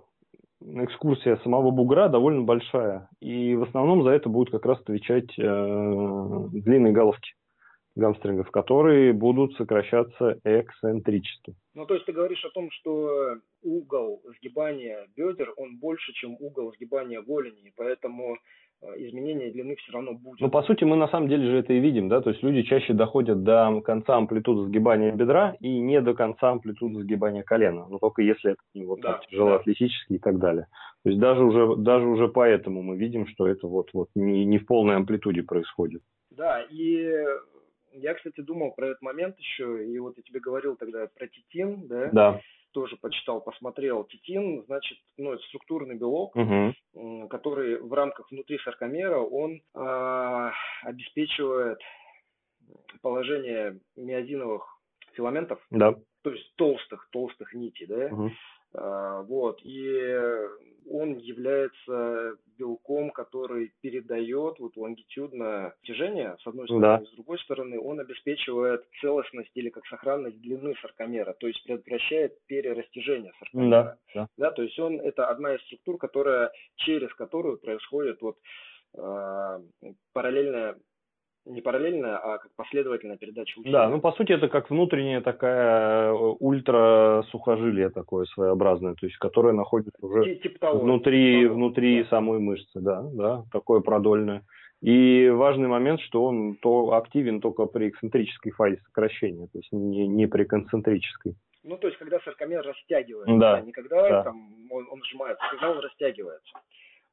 [0.62, 3.10] экскурсия самого бугра довольно большая.
[3.20, 7.34] И в основном за это будут как раз отвечать э, длинные головки
[7.96, 11.56] гамстрингов, которые будут сокращаться эксцентрически.
[11.74, 16.72] Ну, то есть ты говоришь о том, что угол сгибания бедер, он больше, чем угол
[16.74, 18.38] сгибания голени, и поэтому
[18.98, 20.40] изменение длины все равно будет.
[20.40, 22.64] Ну, по сути, мы на самом деле же это и видим, да, то есть люди
[22.64, 28.00] чаще доходят до конца амплитуды сгибания бедра и не до конца амплитуды сгибания колена, но
[28.00, 30.16] только если это не вот да, тяжелоатлетический да.
[30.16, 30.68] и так далее.
[31.04, 34.58] То есть даже уже, даже уже поэтому мы видим, что это вот, вот не, не
[34.58, 36.02] в полной амплитуде происходит.
[36.32, 37.12] Да, и
[37.94, 41.88] я, кстати, думал про этот момент еще, и вот я тебе говорил тогда про титин,
[41.88, 42.10] да?
[42.12, 44.04] Да тоже почитал, посмотрел.
[44.06, 47.28] Титин, значит, ну, это структурный белок, угу.
[47.30, 50.52] который в рамках внутри саркомера, он э,
[50.84, 51.80] обеспечивает
[53.02, 54.66] положение миозиновых
[55.14, 55.96] филаментов, да.
[56.22, 58.32] то есть толстых, толстых нитей, да, угу.
[58.74, 60.19] А, вот, и
[60.89, 67.05] он является белком, который передает вот лонгитюдное тяжение, с одной стороны, да.
[67.05, 73.32] с другой стороны, он обеспечивает целостность или как сохранность длины саркомера, то есть предотвращает перерастяжение
[73.39, 73.69] саркомера.
[73.69, 74.28] Да, да.
[74.38, 78.38] да, то есть он, это одна из структур, которая, через которую происходит вот
[78.95, 79.59] э,
[80.13, 80.78] параллельное
[81.46, 83.72] не параллельно, а как последовательная передача усилий.
[83.72, 89.18] Да, ну по сути это как внутренняя такая э, ультра сухожилие такое своеобразное, то есть
[89.18, 92.10] которое находится уже типа того, внутри, того, внутри да.
[92.10, 94.44] самой мышцы, да, да, такое продольное.
[94.82, 100.08] И важный момент, что он то активен только при эксцентрической фазе сокращения, то есть не,
[100.08, 101.36] не при концентрической.
[101.64, 104.24] Ну, то есть, когда саркомер растягивается, да, а не когда да.
[104.24, 106.60] там, он, он сжимается, когда он растягивается.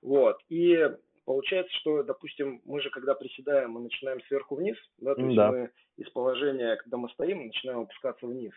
[0.01, 0.39] Вот.
[0.49, 0.91] И
[1.29, 5.53] Получается, что, допустим, мы же, когда приседаем, мы начинаем сверху вниз, да, то есть да.
[5.53, 8.55] мы из положения, когда мы стоим, начинаем опускаться вниз.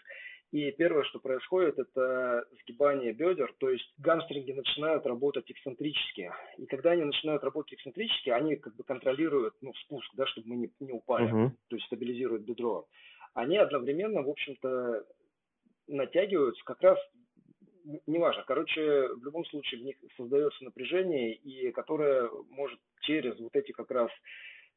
[0.54, 6.32] И первое, что происходит, это сгибание бедер, то есть гамстринги начинают работать эксцентрически.
[6.60, 10.56] И когда они начинают работать эксцентрически, они как бы контролируют ну, спуск, да, чтобы мы
[10.56, 11.50] не, не упали, uh-huh.
[11.68, 12.88] то есть стабилизируют бедро.
[13.34, 15.06] Они одновременно, в общем-то,
[15.88, 16.98] натягиваются как раз
[18.08, 18.44] неважно.
[18.46, 23.92] Короче, в любом случае в них создается напряжение, и которое может через вот эти как
[23.92, 24.10] раз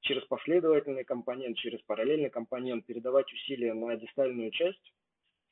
[0.00, 4.92] через последовательный компонент, через параллельный компонент передавать усилия на дистальную часть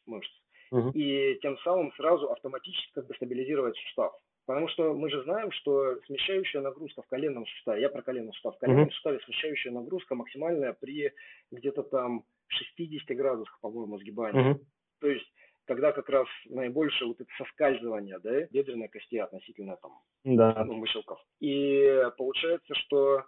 [0.07, 0.31] мышц,
[0.71, 0.91] угу.
[0.91, 4.13] и тем самым сразу автоматически как бы стабилизировать сустав.
[4.45, 8.57] Потому что мы же знаем, что смещающая нагрузка в коленном суставе, я про коленный сустав,
[8.57, 11.13] в коленном uh суставе смещающая нагрузка максимальная при
[11.53, 14.55] где-то там 60 градусах, по-моему, сгибания.
[14.55, 14.59] uh
[15.01, 15.33] То есть
[15.67, 19.93] когда как раз наибольшее вот это соскальзывание, да, бедренной кости относительно там,
[20.25, 20.65] да.
[20.65, 21.21] ну, мышелков.
[21.41, 23.25] И получается, что,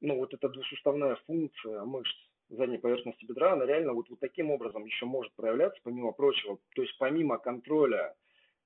[0.00, 2.16] ну, вот эта двусуставная функция мышц
[2.48, 6.58] задней поверхности бедра, она реально вот, вот таким образом еще может проявляться, помимо прочего.
[6.74, 8.14] То есть помимо контроля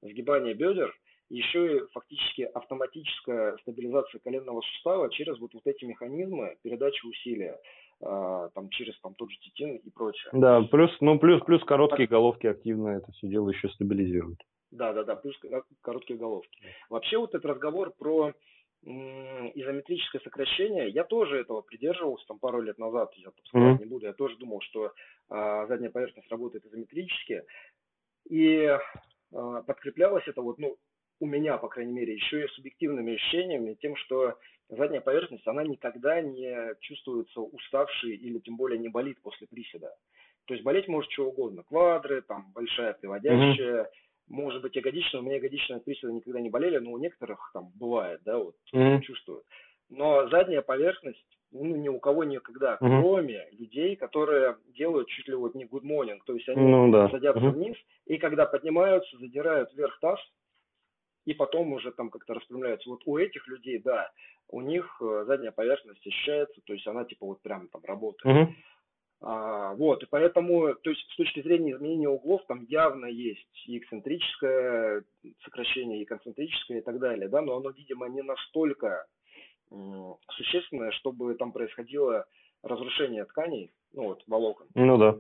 [0.03, 0.95] сгибания бедер,
[1.31, 7.59] еще и фактически автоматическая стабилизация коленного сустава через вот, вот эти механизмы передачи усилия,
[8.01, 10.31] там через там тот же титин и прочее.
[10.33, 14.41] Да, плюс, ну плюс, плюс короткие головки активно это все дело еще стабилизируют.
[14.71, 15.37] Да, да, да, плюс
[15.83, 16.59] короткие головки.
[16.89, 18.33] Вообще вот этот разговор про
[18.83, 23.85] изометрическое сокращение, я тоже этого придерживался там пару лет назад, я там сказать mm-hmm.
[23.85, 27.45] не буду, я тоже думал, что э, задняя поверхность работает изометрически,
[28.31, 28.79] и э,
[29.67, 30.79] подкреплялось это вот, ну,
[31.21, 34.37] у меня, по крайней мере, еще и субъективными ощущениями, тем, что
[34.69, 39.95] задняя поверхность, она никогда не чувствуется уставшей или тем более не болит после приседа.
[40.47, 43.91] То есть болеть может что угодно, квадры, там большая приводящая, mm-hmm
[44.31, 48.21] может быть, ягодичная, у меня ягодичные приседы никогда не болели, но у некоторых там бывает,
[48.25, 49.01] да, вот mm-hmm.
[49.01, 49.43] чувствую.
[49.91, 53.01] Но задняя поверхность, ну, ни у кого никогда, mm-hmm.
[53.03, 57.09] кроме людей, которые делают чуть ли вот не good morning, то есть они ну, да.
[57.09, 57.51] садятся mm-hmm.
[57.51, 60.21] вниз, и когда поднимаются, задирают вверх таз,
[61.25, 62.89] и потом уже там как-то распрямляются.
[62.89, 64.11] Вот у этих людей, да,
[64.49, 68.49] у них э, задняя поверхность ощущается, то есть она типа вот прям там работает.
[68.49, 68.53] Mm-hmm.
[69.23, 73.77] А, вот, и поэтому, то есть с точки зрения изменения углов, там явно есть и
[73.77, 75.05] эксцентрическое
[75.45, 79.07] сокращение, и концентрическое и так далее, да, но оно, видимо, не настолько
[80.31, 82.27] существенное, чтобы там происходило
[82.63, 84.67] разрушение тканей, ну вот, волокон.
[84.75, 85.19] Ну да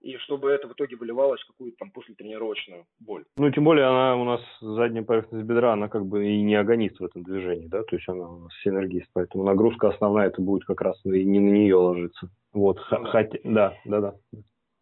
[0.00, 3.24] и чтобы это в итоге выливалось в какую-то там послетренировочную боль.
[3.36, 7.00] Ну, тем более она у нас задняя поверхность бедра, она как бы и не агонист
[7.00, 10.64] в этом движении, да, то есть она у нас синергист, поэтому нагрузка основная это будет
[10.64, 12.30] как раз и не на нее ложиться.
[12.52, 14.14] Вот, ну, хотя, да, да, да.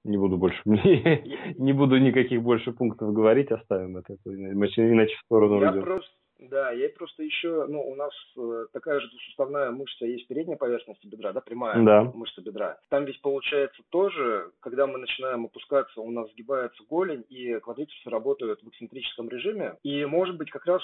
[0.05, 5.73] Не буду больше, не буду никаких больше пунктов говорить, оставим это, иначе в сторону Я
[5.73, 10.29] просто да, я просто еще, ну, у нас э, такая же двусуставная мышца есть в
[10.29, 12.03] передней поверхности бедра, да, прямая да.
[12.03, 12.79] мышца бедра.
[12.91, 18.63] Там ведь получается тоже, когда мы начинаем опускаться, у нас сгибается голень, и квадрицепсы работают
[18.63, 19.79] в эксцентрическом режиме.
[19.83, 20.83] И, может быть, как раз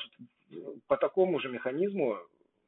[0.86, 2.18] по такому же механизму,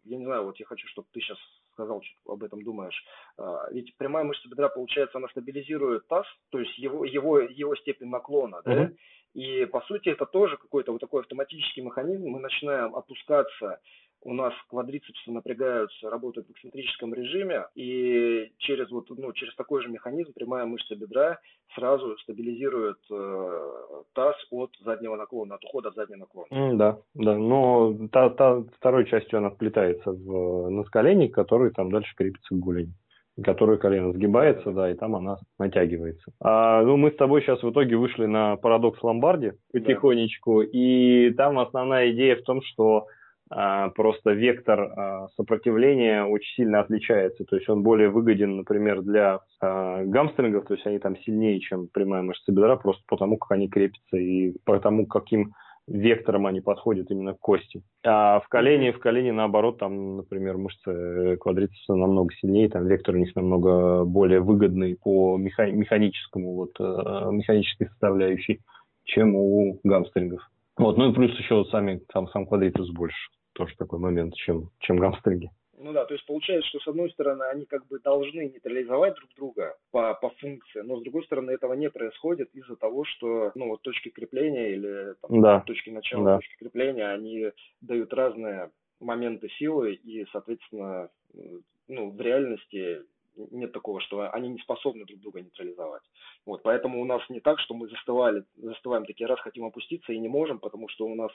[0.05, 1.39] я не знаю, вот я хочу, чтобы ты сейчас
[1.73, 3.05] сказал, что об этом думаешь.
[3.39, 8.09] А, ведь прямая мышца бедра, получается, она стабилизирует таз, то есть его, его, его степень
[8.09, 8.97] наклона, да, uh-huh.
[9.35, 12.29] И по сути это тоже какой-то вот такой автоматический механизм.
[12.29, 13.81] Мы начинаем опускаться,
[14.23, 19.91] у нас квадрицепсы напрягаются, работают в эксцентрическом режиме, и через вот ну, через такой же
[19.91, 21.39] механизм прямая мышца бедра
[21.75, 26.47] сразу стабилизирует э, таз от заднего наклона, от ухода от заднего наклона.
[26.51, 32.15] Mm, да, да, но та, та, второй частью она вплетается в надколенник, который там дальше
[32.17, 32.95] крепится к голени
[33.43, 36.33] которую колено сгибается, да, и там она натягивается.
[36.41, 40.69] А, ну, мы с тобой сейчас в итоге вышли на парадокс Ломбарди потихонечку, да.
[40.73, 43.07] и там основная идея в том, что
[43.51, 49.41] а, просто вектор а, сопротивления очень сильно отличается, то есть он более выгоден, например, для
[49.61, 53.69] а, гамстрингов, то есть они там сильнее, чем прямая мышца бедра, просто потому, как они
[53.69, 55.53] крепятся и потому, каким
[55.87, 57.83] вектором они подходят именно к кости.
[58.05, 63.15] А в колене, в колене наоборот, там, например, мышцы э, квадрицепса намного сильнее, там вектор
[63.15, 68.61] у них намного более выгодный по механическому, вот, э, механической составляющей,
[69.05, 70.41] чем у гамстрингов.
[70.77, 74.97] Вот, ну и плюс еще сами, там, сам квадрицепс больше, тоже такой момент, чем, чем
[74.97, 75.51] гамстринги.
[75.85, 79.29] Ну да, то есть получается, что с одной стороны они как бы должны нейтрализовать друг
[79.37, 83.69] друга по, по функции, но с другой стороны этого не происходит из-за того, что ну
[83.69, 85.61] вот точки крепления или там, да.
[85.61, 86.37] точки начала, да.
[86.37, 87.51] точки крепления, они
[87.83, 91.11] дают разные моменты силы и, соответственно,
[91.89, 93.03] ну, в реальности
[93.37, 96.03] нет такого, что они не способны друг друга нейтрализовать.
[96.47, 100.19] Вот, поэтому у нас не так, что мы застывали, застываем такие раз, хотим опуститься и
[100.19, 101.31] не можем, потому что у нас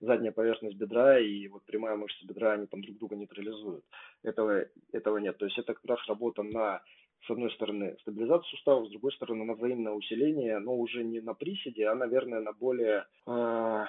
[0.00, 3.84] задняя поверхность бедра и вот прямая мышца бедра, они там друг друга нейтрализуют.
[4.22, 5.36] Этого, этого нет.
[5.38, 6.82] То есть это как раз работа на
[7.26, 11.34] с одной стороны, стабилизацию суставов, с другой стороны, на взаимное усиление, но уже не на
[11.34, 13.84] приседе, а, наверное, на более э,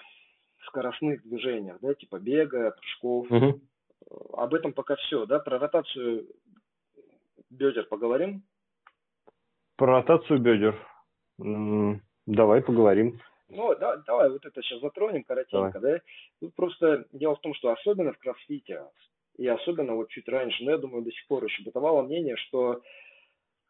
[0.67, 3.31] скоростных движениях, да, типа бега, прыжков.
[3.31, 3.61] Угу.
[4.33, 6.27] Об этом пока все, да, про ротацию
[7.53, 8.43] бедер поговорим?
[9.77, 10.75] Про ротацию бедер.
[12.25, 13.19] Давай поговорим.
[13.49, 15.97] Ну, да, давай вот это сейчас затронем коротенько, давай.
[15.97, 16.01] да?
[16.39, 18.81] Тут просто дело в том, что особенно в кроссфите,
[19.37, 22.81] и особенно вот чуть раньше, но я думаю, до сих пор еще бытовало мнение, что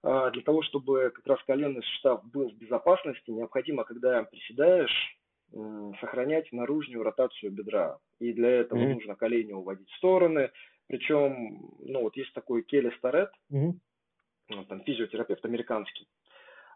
[0.04, 5.18] э, для того, чтобы как раз коленный сустав был в безопасности, необходимо, когда приседаешь,
[5.54, 7.98] э, сохранять наружную ротацию бедра.
[8.20, 8.94] И для этого mm-hmm.
[8.94, 10.52] нужно колени уводить в стороны,
[10.88, 14.66] причем, ну вот есть такой Келли Старет, mm-hmm.
[14.68, 16.08] там физиотерапевт американский.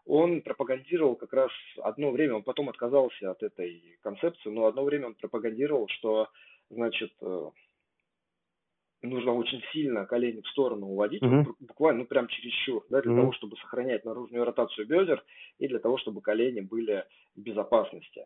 [0.04, 1.50] он пропагандировал как раз
[1.82, 6.28] одно время, он потом отказался от этой концепции, но одно время он пропагандировал, что,
[6.70, 7.50] значит, э,
[9.02, 11.54] нужно очень сильно колени в сторону уводить, угу.
[11.60, 13.20] буквально, ну, прям чересчур, да, для угу.
[13.20, 15.22] того, чтобы сохранять наружную ротацию бедер
[15.58, 17.04] и для того, чтобы колени были
[17.36, 18.24] в безопасности.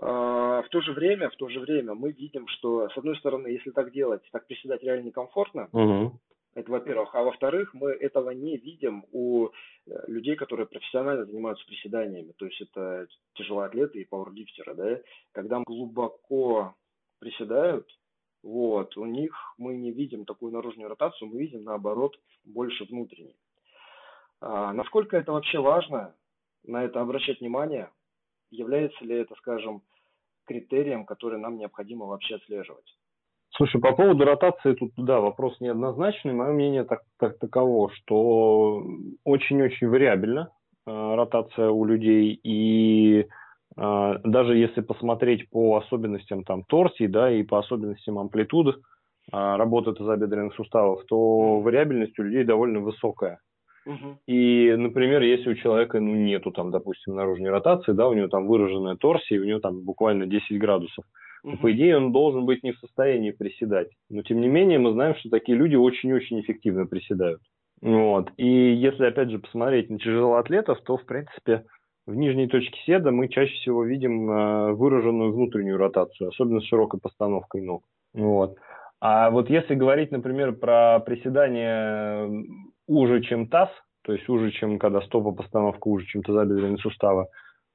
[0.00, 3.48] А, в то же время, в то же время мы видим, что, с одной стороны,
[3.48, 6.18] если так делать, так приседать реально некомфортно, угу.
[6.54, 7.14] Это во-первых.
[7.14, 9.50] А во-вторых, мы этого не видим у э,
[10.08, 12.32] людей, которые профессионально занимаются приседаниями.
[12.36, 14.98] То есть это тяжелоатлеты и пауэрлифтеры, да.
[15.30, 16.74] Когда глубоко
[17.20, 17.86] приседают,
[18.42, 23.36] вот, у них мы не видим такую наружную ротацию, мы видим наоборот больше внутренней.
[24.40, 26.14] А, насколько это вообще важно,
[26.64, 27.90] на это обращать внимание,
[28.50, 29.82] является ли это, скажем,
[30.46, 32.96] критерием, который нам необходимо вообще отслеживать?
[33.56, 36.32] Слушай, по поводу ротации тут, да, вопрос неоднозначный.
[36.32, 38.84] Мое мнение так, так таково, что
[39.24, 40.50] очень-очень вариабельна
[40.86, 42.38] э, ротация у людей.
[42.42, 43.26] И
[43.76, 48.76] э, даже если посмотреть по особенностям там торсии, да, и по особенностям амплитуды э,
[49.32, 53.40] работы тазобедренных суставов, то вариабельность у людей довольно высокая.
[54.26, 58.46] И, например, если у человека ну, нету там, допустим, наружной ротации, да, у него там
[58.46, 61.04] выраженная торсия, у него там буквально 10 градусов,
[61.42, 61.56] угу.
[61.58, 63.88] по идее он должен быть не в состоянии приседать.
[64.10, 67.40] Но тем не менее мы знаем, что такие люди очень-очень эффективно приседают.
[67.80, 68.30] Вот.
[68.36, 71.64] И если опять же посмотреть на тяжелоатлетов, то в принципе
[72.06, 77.00] в нижней точке седа мы чаще всего видим э, выраженную внутреннюю ротацию, особенно с широкой
[77.00, 77.84] постановкой ног.
[78.14, 78.56] Вот.
[79.00, 82.28] А вот если говорить, например, про приседание
[82.88, 83.68] уже, чем таз,
[84.02, 87.26] то есть уже, чем когда стопа постановка уже, чем тазобедренные суставы,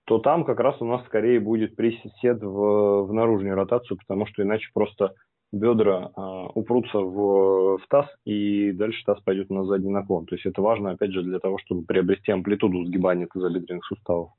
[0.06, 4.44] то там как раз у нас скорее будет присед в, в наружную ротацию, потому что
[4.44, 5.14] иначе просто
[5.54, 10.26] бедра а, упрутся в, в таз, и дальше таз пойдет на задний наклон.
[10.26, 14.32] То есть это важно, опять же, для того, чтобы приобрести амплитуду сгибания тазобедренных суставов.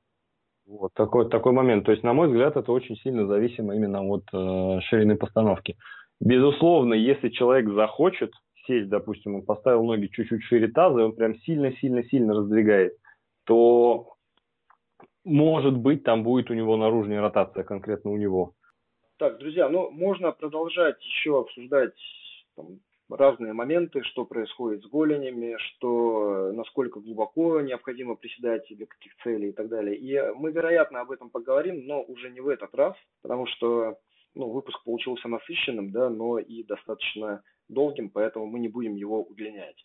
[0.66, 1.84] Вот такой, такой момент.
[1.84, 5.76] То есть, на мой взгляд, это очень сильно зависимо именно от э, ширины постановки.
[6.20, 8.32] Безусловно, если человек захочет
[8.66, 12.96] сесть, допустим, он поставил ноги чуть-чуть шире таза, и он прям сильно-сильно-сильно раздвигает,
[13.44, 14.14] то
[15.24, 18.52] может быть, там будет у него наружная ротация конкретно у него.
[19.18, 21.94] Так, друзья, ну можно продолжать еще обсуждать
[22.56, 29.50] там, разные моменты, что происходит с голенями, что насколько глубоко необходимо приседать для каких целей
[29.50, 29.96] и так далее.
[29.96, 33.98] И мы, вероятно, об этом поговорим, но уже не в этот раз, потому что
[34.34, 39.84] ну, выпуск получился насыщенным, да, но и достаточно долгим, поэтому мы не будем его удлинять.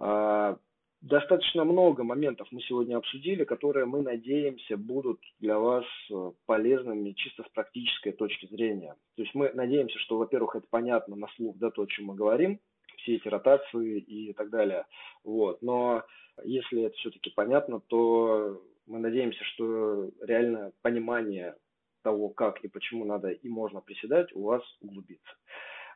[0.00, 0.58] А,
[1.00, 7.44] Достаточно много моментов мы сегодня обсудили, которые мы надеемся будут для вас э, полезными чисто
[7.44, 8.96] с практической точки зрения.
[9.14, 12.16] То есть мы надеемся, что, во-первых, это понятно на слух, да, то, о чем мы
[12.16, 12.58] говорим,
[12.96, 14.86] все эти ротации и так далее.
[15.22, 15.62] Вот.
[15.62, 16.02] Но
[16.42, 21.54] если это все-таки понятно, то мы надеемся, что реальное понимание
[22.02, 25.30] того, как и почему надо и можно приседать, у вас углубится.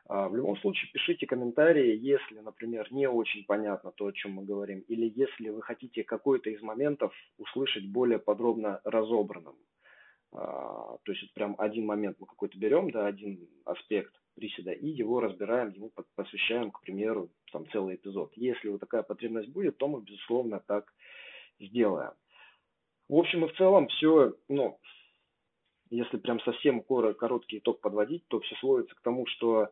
[0.05, 4.43] А, в любом случае, пишите комментарии, если, например, не очень понятно то, о чем мы
[4.43, 9.55] говорим, или если вы хотите какой-то из моментов услышать более подробно разобранным.
[10.33, 14.87] А, то есть это прям один момент мы какой-то берем, да, один аспект приседа, и
[14.87, 18.33] его разбираем, ему посвящаем, к примеру, там целый эпизод.
[18.35, 20.91] Если вот такая потребность будет, то мы, безусловно, так
[21.59, 22.11] сделаем.
[23.07, 24.79] В общем и в целом все, ну,
[25.91, 29.69] если прям совсем короткий итог подводить, то все сводится к тому, что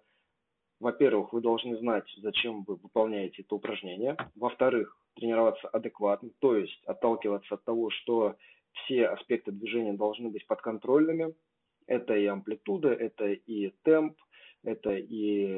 [0.82, 4.18] во-первых, вы должны знать, зачем вы выполняете это упражнение.
[4.36, 8.36] Во-вторых, тренироваться адекватно, то есть отталкиваться от того, что
[8.74, 11.36] все аспекты движения должны быть подконтрольными.
[11.86, 14.18] Это и амплитуда, это и темп,
[14.64, 15.52] это и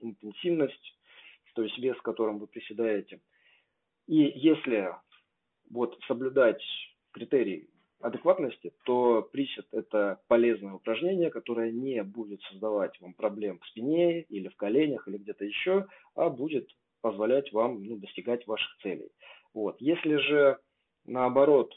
[0.00, 0.98] интенсивность,
[1.54, 3.20] то есть вес, которым вы приседаете.
[4.06, 4.94] И если
[5.68, 6.62] вот соблюдать
[7.12, 7.68] критерии
[8.00, 14.48] адекватности, то присед– это полезное упражнение, которое не будет создавать вам проблем в спине или
[14.48, 16.68] в коленях или где-то еще, а будет
[17.00, 19.10] позволять вам ну, достигать ваших целей.
[19.54, 19.76] Вот.
[19.80, 20.58] Если же
[21.04, 21.74] наоборот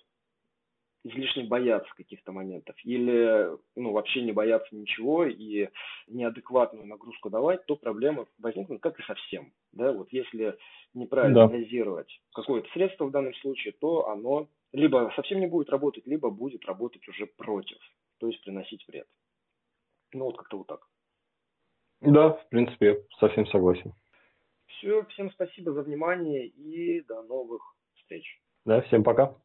[1.04, 5.68] излишне бояться каких-то моментов или ну, вообще не бояться ничего и
[6.08, 9.52] неадекватную нагрузку давать, то проблемы возникнут, как и совсем.
[9.74, 9.92] Да?
[9.92, 10.58] Вот если
[10.94, 11.58] неправильно да.
[11.58, 16.66] дозировать какое-то средство в данном случае, то оно либо совсем не будет работать, либо будет
[16.66, 17.78] работать уже против,
[18.20, 19.08] то есть приносить вред.
[20.14, 20.88] Ну вот как-то вот так.
[22.02, 23.94] Да, в принципе, совсем согласен.
[24.66, 27.62] Все, всем спасибо за внимание и до новых
[27.96, 28.42] встреч.
[28.66, 29.36] Да, всем пока.